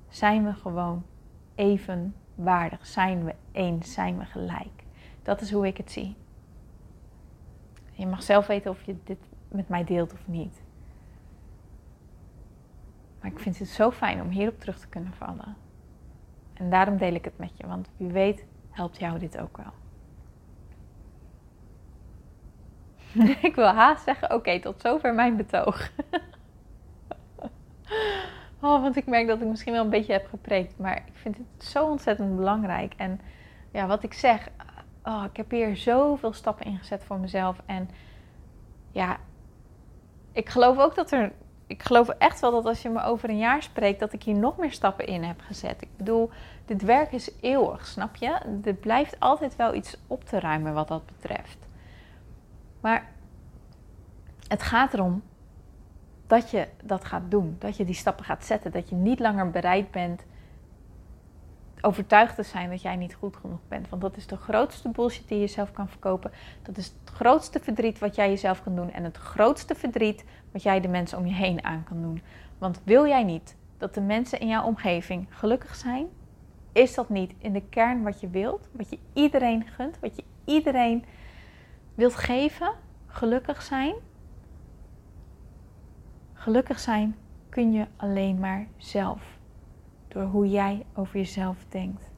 Zijn 0.09 0.45
we 0.45 0.53
gewoon 0.53 1.05
even 1.55 2.15
waardig? 2.35 2.85
Zijn 2.85 3.23
we 3.23 3.35
één? 3.51 3.83
Zijn 3.83 4.17
we 4.17 4.25
gelijk? 4.25 4.83
Dat 5.23 5.41
is 5.41 5.51
hoe 5.51 5.67
ik 5.67 5.77
het 5.77 5.91
zie. 5.91 6.15
Je 7.91 8.07
mag 8.07 8.23
zelf 8.23 8.47
weten 8.47 8.71
of 8.71 8.83
je 8.83 8.95
dit 9.03 9.19
met 9.47 9.69
mij 9.69 9.83
deelt 9.83 10.13
of 10.13 10.27
niet. 10.27 10.61
Maar 13.19 13.31
ik 13.31 13.39
vind 13.39 13.59
het 13.59 13.67
zo 13.67 13.91
fijn 13.91 14.21
om 14.21 14.29
hierop 14.29 14.59
terug 14.59 14.79
te 14.79 14.87
kunnen 14.87 15.13
vallen. 15.13 15.55
En 16.53 16.69
daarom 16.69 16.97
deel 16.97 17.13
ik 17.13 17.25
het 17.25 17.37
met 17.37 17.57
je, 17.57 17.67
want 17.67 17.89
wie 17.97 18.11
weet 18.11 18.45
helpt 18.69 18.99
jou 18.99 19.19
dit 19.19 19.37
ook 19.37 19.57
wel. 19.57 19.73
ik 23.49 23.55
wil 23.55 23.67
haast 23.67 24.03
zeggen, 24.03 24.33
oké, 24.33 24.59
tot 24.59 24.81
zover 24.81 25.13
mijn 25.13 25.35
betoog. 25.35 25.91
oh, 28.63 28.81
want 28.81 28.95
ik 28.95 29.05
merk 29.05 29.27
dat 29.27 29.41
ik 29.41 29.47
misschien 29.47 29.73
wel 29.73 29.83
een 29.83 29.89
beetje 29.89 30.13
heb 30.13 30.27
gepreekt, 30.27 30.77
maar 30.77 30.95
ik 30.95 31.13
vind 31.13 31.37
het 31.37 31.65
zo 31.65 31.85
ontzettend 31.85 32.35
belangrijk. 32.35 32.93
En 32.97 33.19
ja, 33.71 33.87
wat 33.87 34.03
ik 34.03 34.13
zeg, 34.13 34.49
oh, 35.03 35.23
ik 35.29 35.37
heb 35.37 35.51
hier 35.51 35.77
zoveel 35.77 36.33
stappen 36.33 36.65
ingezet 36.65 37.03
voor 37.03 37.19
mezelf. 37.19 37.61
En 37.65 37.89
ja, 38.91 39.17
ik 40.31 40.49
geloof 40.49 40.77
ook 40.77 40.95
dat 40.95 41.11
er. 41.11 41.31
Ik 41.67 41.83
geloof 41.83 42.09
echt 42.09 42.39
wel 42.39 42.51
dat 42.51 42.65
als 42.65 42.81
je 42.81 42.89
me 42.89 43.03
over 43.03 43.29
een 43.29 43.37
jaar 43.37 43.63
spreekt, 43.63 43.99
dat 43.99 44.13
ik 44.13 44.23
hier 44.23 44.35
nog 44.35 44.57
meer 44.57 44.71
stappen 44.71 45.07
in 45.07 45.23
heb 45.23 45.41
gezet. 45.41 45.81
Ik 45.81 45.97
bedoel, 45.97 46.29
dit 46.65 46.81
werk 46.81 47.11
is 47.11 47.31
eeuwig, 47.41 47.85
snap 47.85 48.15
je? 48.15 48.37
Er 48.63 48.73
blijft 48.73 49.19
altijd 49.19 49.55
wel 49.55 49.73
iets 49.73 49.97
op 50.07 50.23
te 50.23 50.39
ruimen 50.39 50.73
wat 50.73 50.87
dat 50.87 51.05
betreft. 51.05 51.57
Maar 52.81 53.11
het 54.47 54.63
gaat 54.63 54.93
erom 54.93 55.23
dat 56.33 56.51
je 56.51 56.67
dat 56.83 57.05
gaat 57.05 57.31
doen. 57.31 57.55
Dat 57.59 57.77
je 57.77 57.85
die 57.85 57.95
stappen 57.95 58.25
gaat 58.25 58.45
zetten. 58.45 58.71
Dat 58.71 58.89
je 58.89 58.95
niet 58.95 59.19
langer 59.19 59.49
bereid 59.49 59.91
bent 59.91 60.25
overtuigd 61.81 62.35
te 62.35 62.43
zijn 62.43 62.69
dat 62.69 62.81
jij 62.81 62.95
niet 62.95 63.13
goed 63.13 63.35
genoeg 63.35 63.59
bent. 63.67 63.89
Want 63.89 64.01
dat 64.01 64.17
is 64.17 64.27
de 64.27 64.37
grootste 64.37 64.89
bullshit 64.89 65.27
die 65.27 65.37
je 65.37 65.43
jezelf 65.43 65.71
kan 65.71 65.89
verkopen. 65.89 66.31
Dat 66.61 66.77
is 66.77 66.85
het 66.85 67.15
grootste 67.15 67.59
verdriet 67.59 67.99
wat 67.99 68.15
jij 68.15 68.29
jezelf 68.29 68.63
kan 68.63 68.75
doen. 68.75 68.91
En 68.91 69.03
het 69.03 69.17
grootste 69.17 69.75
verdriet 69.75 70.23
wat 70.51 70.63
jij 70.63 70.81
de 70.81 70.87
mensen 70.87 71.17
om 71.17 71.25
je 71.25 71.33
heen 71.33 71.63
aan 71.63 71.83
kan 71.83 72.01
doen. 72.01 72.21
Want 72.57 72.81
wil 72.83 73.07
jij 73.07 73.23
niet 73.23 73.55
dat 73.77 73.93
de 73.93 74.01
mensen 74.01 74.39
in 74.39 74.47
jouw 74.47 74.65
omgeving 74.65 75.27
gelukkig 75.29 75.75
zijn? 75.75 76.07
Is 76.71 76.93
dat 76.93 77.09
niet 77.09 77.33
in 77.37 77.53
de 77.53 77.63
kern 77.69 78.03
wat 78.03 78.19
je 78.19 78.29
wilt? 78.29 78.67
Wat 78.71 78.89
je 78.89 78.99
iedereen 79.13 79.67
gunt? 79.67 79.99
Wat 79.99 80.15
je 80.15 80.23
iedereen 80.45 81.05
wilt 81.95 82.15
geven? 82.15 82.71
Gelukkig 83.07 83.61
zijn? 83.61 83.93
Gelukkig 86.43 86.79
zijn 86.79 87.15
kun 87.49 87.71
je 87.71 87.87
alleen 87.95 88.39
maar 88.39 88.67
zelf. 88.77 89.39
Door 90.07 90.23
hoe 90.23 90.49
jij 90.49 90.85
over 90.93 91.17
jezelf 91.17 91.65
denkt. 91.69 92.11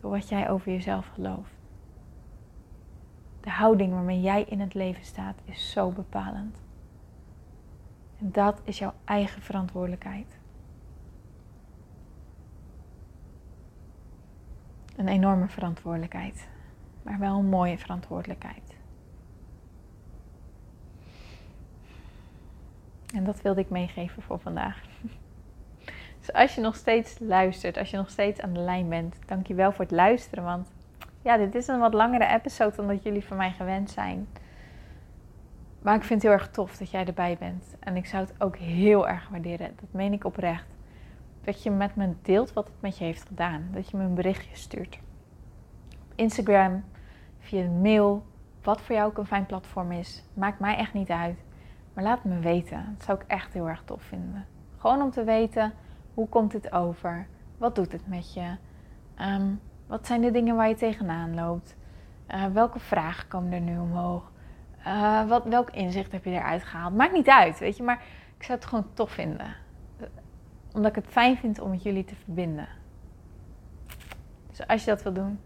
Door 0.00 0.10
wat 0.10 0.28
jij 0.28 0.50
over 0.50 0.72
jezelf 0.72 1.06
gelooft. 1.06 1.54
De 3.40 3.50
houding 3.50 3.92
waarmee 3.92 4.20
jij 4.20 4.44
in 4.44 4.60
het 4.60 4.74
leven 4.74 5.04
staat 5.04 5.40
is 5.44 5.70
zo 5.70 5.90
bepalend. 5.90 6.62
En 8.18 8.32
dat 8.32 8.60
is 8.64 8.78
jouw 8.78 8.94
eigen 9.04 9.42
verantwoordelijkheid. 9.42 10.38
Een 14.96 15.08
enorme 15.08 15.48
verantwoordelijkheid, 15.48 16.48
maar 17.02 17.18
wel 17.18 17.38
een 17.38 17.48
mooie 17.48 17.78
verantwoordelijkheid. 17.78 18.76
En 23.14 23.24
dat 23.24 23.42
wilde 23.42 23.60
ik 23.60 23.70
meegeven 23.70 24.22
voor 24.22 24.38
vandaag. 24.38 24.82
Dus 26.18 26.32
als 26.32 26.54
je 26.54 26.60
nog 26.60 26.76
steeds 26.76 27.18
luistert, 27.18 27.76
als 27.76 27.90
je 27.90 27.96
nog 27.96 28.10
steeds 28.10 28.40
aan 28.40 28.52
de 28.52 28.60
lijn 28.60 28.88
bent, 28.88 29.18
dank 29.26 29.46
je 29.46 29.54
wel 29.54 29.72
voor 29.72 29.84
het 29.84 29.94
luisteren. 29.94 30.44
Want 30.44 30.72
ja, 31.22 31.36
dit 31.36 31.54
is 31.54 31.66
een 31.66 31.78
wat 31.78 31.94
langere 31.94 32.26
episode 32.26 32.76
dan 32.76 32.88
dat 32.88 33.02
jullie 33.02 33.24
van 33.24 33.36
mij 33.36 33.50
gewend 33.50 33.90
zijn. 33.90 34.28
Maar 35.82 35.94
ik 35.94 36.02
vind 36.02 36.22
het 36.22 36.30
heel 36.30 36.40
erg 36.40 36.50
tof 36.50 36.76
dat 36.76 36.90
jij 36.90 37.04
erbij 37.04 37.36
bent. 37.38 37.76
En 37.80 37.96
ik 37.96 38.06
zou 38.06 38.24
het 38.24 38.42
ook 38.42 38.56
heel 38.56 39.08
erg 39.08 39.28
waarderen. 39.28 39.72
Dat 39.80 39.92
meen 39.92 40.12
ik 40.12 40.24
oprecht. 40.24 40.66
Dat 41.42 41.62
je 41.62 41.70
met 41.70 41.96
me 41.96 42.12
deelt 42.22 42.52
wat 42.52 42.66
het 42.66 42.80
met 42.80 42.98
je 42.98 43.04
heeft 43.04 43.26
gedaan. 43.26 43.68
Dat 43.72 43.90
je 43.90 43.96
me 43.96 44.04
een 44.04 44.14
berichtje 44.14 44.56
stuurt. 44.56 44.98
Op 45.88 46.12
Instagram, 46.14 46.84
via 47.38 47.68
mail, 47.68 48.26
wat 48.62 48.80
voor 48.80 48.94
jou 48.94 49.08
ook 49.08 49.18
een 49.18 49.26
fijn 49.26 49.46
platform 49.46 49.92
is. 49.92 50.22
Maakt 50.34 50.58
mij 50.58 50.76
echt 50.76 50.92
niet 50.92 51.10
uit. 51.10 51.38
Maar 51.94 52.04
laat 52.04 52.24
me 52.24 52.38
weten. 52.38 52.94
Dat 52.96 53.04
zou 53.04 53.18
ik 53.20 53.24
echt 53.26 53.52
heel 53.52 53.68
erg 53.68 53.82
tof 53.84 54.02
vinden. 54.02 54.46
Gewoon 54.76 55.02
om 55.02 55.10
te 55.10 55.24
weten 55.24 55.72
hoe 56.14 56.28
komt 56.28 56.52
het 56.52 56.72
over? 56.72 57.26
Wat 57.58 57.74
doet 57.74 57.92
het 57.92 58.06
met 58.06 58.34
je? 58.34 58.56
Ehm, 59.14 59.54
wat 59.86 60.06
zijn 60.06 60.20
de 60.20 60.30
dingen 60.30 60.56
waar 60.56 60.68
je 60.68 60.74
tegenaan 60.74 61.34
loopt? 61.34 61.76
Uh, 62.28 62.46
welke 62.46 62.78
vragen 62.78 63.28
komen 63.28 63.52
er 63.52 63.60
nu 63.60 63.78
omhoog? 63.78 64.32
Uh, 64.86 65.28
wat, 65.28 65.44
welk 65.44 65.70
inzicht 65.70 66.12
heb 66.12 66.24
je 66.24 66.30
eruit 66.30 66.64
gehaald? 66.64 66.94
Maakt 66.94 67.12
niet 67.12 67.28
uit, 67.28 67.58
weet 67.58 67.76
je, 67.76 67.82
maar 67.82 68.02
ik 68.36 68.42
zou 68.42 68.58
het 68.58 68.68
gewoon 68.68 68.86
tof 68.94 69.10
vinden. 69.10 69.56
Omdat 70.72 70.96
ik 70.96 71.04
het 71.04 71.12
fijn 71.12 71.36
vind 71.36 71.60
om 71.60 71.70
met 71.70 71.82
jullie 71.82 72.04
te 72.04 72.14
verbinden. 72.14 72.68
Dus 74.48 74.66
als 74.66 74.84
je 74.84 74.90
dat 74.90 75.02
wil 75.02 75.12
doen, 75.12 75.40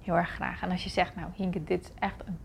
heel 0.00 0.16
erg 0.16 0.30
graag. 0.30 0.62
En 0.62 0.70
als 0.70 0.84
je 0.84 0.90
zegt, 0.90 1.16
nou 1.16 1.30
Hinke, 1.34 1.64
dit 1.64 1.84
is 1.84 1.92
echt 1.98 2.26
een 2.26 2.38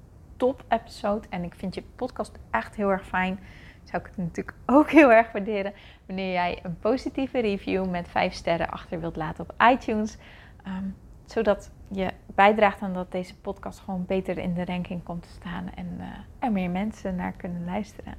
top 0.43 0.63
episode 0.67 1.27
en 1.29 1.43
ik 1.43 1.55
vind 1.55 1.75
je 1.75 1.83
podcast 1.95 2.39
echt 2.51 2.75
heel 2.75 2.89
erg 2.89 3.05
fijn 3.07 3.39
zou 3.83 4.01
ik 4.01 4.07
het 4.07 4.17
natuurlijk 4.17 4.57
ook 4.77 4.91
heel 4.91 5.11
erg 5.11 5.31
waarderen 5.31 5.73
wanneer 6.05 6.31
jij 6.31 6.59
een 6.63 6.79
positieve 6.79 7.39
review 7.39 7.89
met 7.89 8.07
5 8.07 8.33
sterren 8.33 8.69
achter 8.69 8.99
wilt 8.99 9.15
laten 9.15 9.43
op 9.43 9.63
iTunes. 9.71 10.17
Ehm, 10.63 10.85
zodat 11.25 11.71
je 11.87 12.11
bijdraagt 12.27 12.81
aan 12.81 12.93
dat 12.93 13.11
deze 13.11 13.37
podcast 13.37 13.79
gewoon 13.79 14.05
beter 14.05 14.37
in 14.37 14.53
de 14.53 14.65
ranking 14.65 15.03
komt 15.03 15.23
te 15.23 15.29
staan 15.29 15.69
en 15.75 15.97
uh, 15.99 16.05
er 16.39 16.51
meer 16.51 16.69
mensen 16.69 17.15
naar 17.15 17.33
kunnen 17.33 17.65
luisteren. 17.65 18.15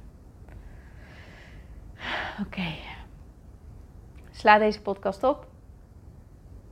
Oké. 2.45 2.73
Sla 4.31 4.57
deze 4.57 4.81
podcast 4.81 5.23
op. 5.23 5.47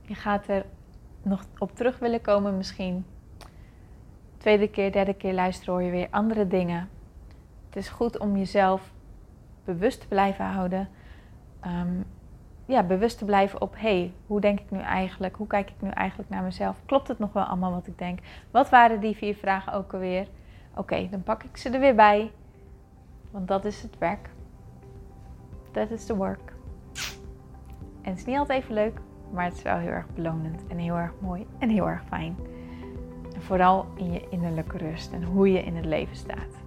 Je 0.02 0.14
gaat 0.14 0.48
er 0.48 0.66
nog 1.22 1.44
op 1.58 1.74
terug 1.76 1.98
willen 1.98 2.20
komen 2.20 2.56
misschien. 2.56 3.04
Tweede 4.44 4.68
keer, 4.68 4.92
derde 4.92 5.14
keer 5.14 5.32
luisteren 5.32 5.74
hoor 5.74 5.82
je 5.82 5.90
weer 5.90 6.08
andere 6.10 6.46
dingen. 6.46 6.88
Het 7.66 7.76
is 7.76 7.88
goed 7.88 8.18
om 8.18 8.36
jezelf 8.36 8.92
bewust 9.64 10.00
te 10.00 10.08
blijven 10.08 10.44
houden. 10.44 10.88
Ehm, 11.60 12.00
ja, 12.66 12.82
bewust 12.82 13.18
te 13.18 13.24
blijven 13.24 13.60
op, 13.60 13.74
hey, 13.76 14.12
hoe 14.26 14.40
denk 14.40 14.60
ik 14.60 14.70
nu 14.70 14.78
eigenlijk? 14.80 15.36
Hoe 15.36 15.46
kijk 15.46 15.70
ik 15.70 15.80
nu 15.80 15.88
eigenlijk 15.88 16.30
naar 16.30 16.42
mezelf? 16.42 16.80
Klopt 16.86 17.08
het 17.08 17.18
nog 17.18 17.32
wel 17.32 17.42
allemaal 17.42 17.70
wat 17.70 17.86
ik 17.86 17.98
denk? 17.98 18.18
Wat 18.50 18.68
waren 18.70 19.00
die 19.00 19.16
vier 19.16 19.34
vragen 19.34 19.72
ook 19.72 19.92
alweer? 19.92 20.28
Oké, 20.74 21.08
dan 21.10 21.22
pak 21.22 21.42
ik 21.42 21.56
ze 21.56 21.70
er 21.70 21.80
weer 21.80 21.94
bij. 21.94 22.30
Want 23.30 23.48
dat 23.48 23.64
is 23.64 23.82
het 23.82 23.98
werk. 23.98 24.30
Dat 25.72 25.90
is 25.90 26.06
de 26.06 26.16
work. 26.16 26.52
En 28.02 28.10
het 28.10 28.18
is 28.18 28.24
niet 28.24 28.38
altijd 28.38 28.62
even 28.62 28.74
leuk, 28.74 29.00
maar 29.32 29.44
het 29.44 29.56
is 29.56 29.62
wel 29.62 29.78
heel 29.78 29.90
erg 29.90 30.06
belonend 30.14 30.66
en 30.66 30.78
heel 30.78 30.96
erg 30.96 31.12
mooi 31.18 31.46
en 31.58 31.68
heel 31.68 31.88
erg 31.88 32.04
fijn. 32.04 32.36
Vooral 33.46 33.86
in 33.96 34.12
je 34.12 34.28
innerlijke 34.30 34.78
rust 34.78 35.12
en 35.12 35.24
hoe 35.24 35.52
je 35.52 35.62
in 35.62 35.76
het 35.76 35.84
leven 35.84 36.16
staat 36.16 36.62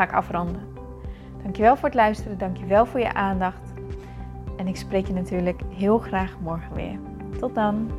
ga 0.00 0.06
ik 0.06 0.12
afronden. 0.12 0.62
Dankjewel 1.42 1.76
voor 1.76 1.88
het 1.88 1.94
luisteren, 1.94 2.38
dankjewel 2.38 2.86
voor 2.86 3.00
je 3.00 3.14
aandacht. 3.14 3.72
En 4.56 4.66
ik 4.66 4.76
spreek 4.76 5.06
je 5.06 5.12
natuurlijk 5.12 5.60
heel 5.74 5.98
graag 5.98 6.36
morgen 6.40 6.74
weer. 6.74 6.98
Tot 7.38 7.54
dan. 7.54 7.90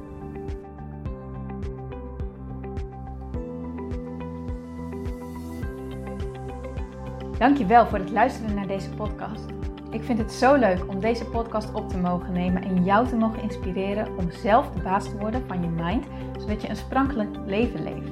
Dankjewel 7.38 7.86
voor 7.86 7.98
het 7.98 8.12
luisteren 8.12 8.56
naar 8.56 8.68
deze 8.68 8.90
podcast. 8.90 9.61
Ik 9.92 10.04
vind 10.04 10.20
het 10.20 10.32
zo 10.32 10.56
leuk 10.56 10.88
om 10.88 11.00
deze 11.00 11.26
podcast 11.26 11.74
op 11.74 11.90
te 11.90 11.98
mogen 11.98 12.34
nemen 12.34 12.64
en 12.64 12.84
jou 12.84 13.08
te 13.08 13.16
mogen 13.16 13.42
inspireren 13.42 14.18
om 14.18 14.32
zelf 14.32 14.72
de 14.72 14.82
baas 14.82 15.04
te 15.04 15.18
worden 15.18 15.44
van 15.48 15.62
je 15.62 15.68
mind, 15.68 16.06
zodat 16.40 16.62
je 16.62 16.70
een 16.70 16.76
sprankelijk 16.76 17.38
leven 17.46 17.84
leeft. 17.84 18.12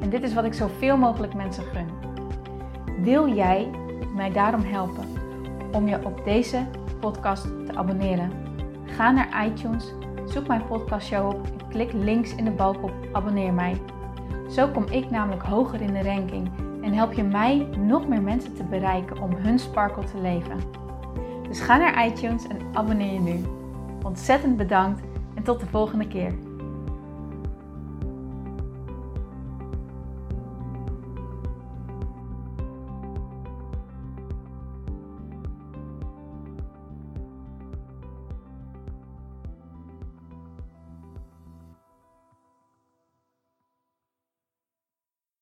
En 0.00 0.10
dit 0.10 0.22
is 0.22 0.34
wat 0.34 0.44
ik 0.44 0.54
zoveel 0.54 0.96
mogelijk 0.96 1.34
mensen 1.34 1.64
gun. 1.64 1.86
Wil 3.02 3.34
jij 3.34 3.70
mij 4.14 4.32
daarom 4.32 4.60
helpen 4.62 5.04
om 5.72 5.88
je 5.88 6.04
op 6.04 6.24
deze 6.24 6.66
podcast 7.00 7.42
te 7.42 7.74
abonneren? 7.74 8.30
Ga 8.84 9.10
naar 9.10 9.46
iTunes, 9.46 9.92
zoek 10.24 10.46
mijn 10.46 10.66
podcastshow 10.66 11.28
op 11.28 11.46
en 11.46 11.68
klik 11.68 11.92
links 11.92 12.34
in 12.34 12.44
de 12.44 12.50
balk 12.50 12.82
op 12.82 12.92
abonneer 13.12 13.52
mij. 13.52 13.80
Zo 14.50 14.68
kom 14.68 14.86
ik 14.90 15.10
namelijk 15.10 15.42
hoger 15.42 15.80
in 15.80 15.92
de 15.92 16.02
ranking 16.02 16.50
en 16.82 16.92
help 16.92 17.12
je 17.12 17.22
mij 17.22 17.68
nog 17.78 18.08
meer 18.08 18.22
mensen 18.22 18.54
te 18.54 18.64
bereiken 18.64 19.22
om 19.22 19.34
hun 19.34 19.58
sparkle 19.58 20.04
te 20.04 20.20
leven. 20.20 20.84
Dus 21.56 21.64
ga 21.64 21.76
naar 21.76 22.06
iTunes 22.06 22.46
en 22.46 22.58
abonneer 22.72 23.12
je 23.12 23.20
nu. 23.20 23.44
Ontzettend 24.02 24.56
bedankt 24.56 25.00
en 25.34 25.42
tot 25.42 25.60
de 25.60 25.66
volgende 25.66 26.08
keer. 26.08 26.34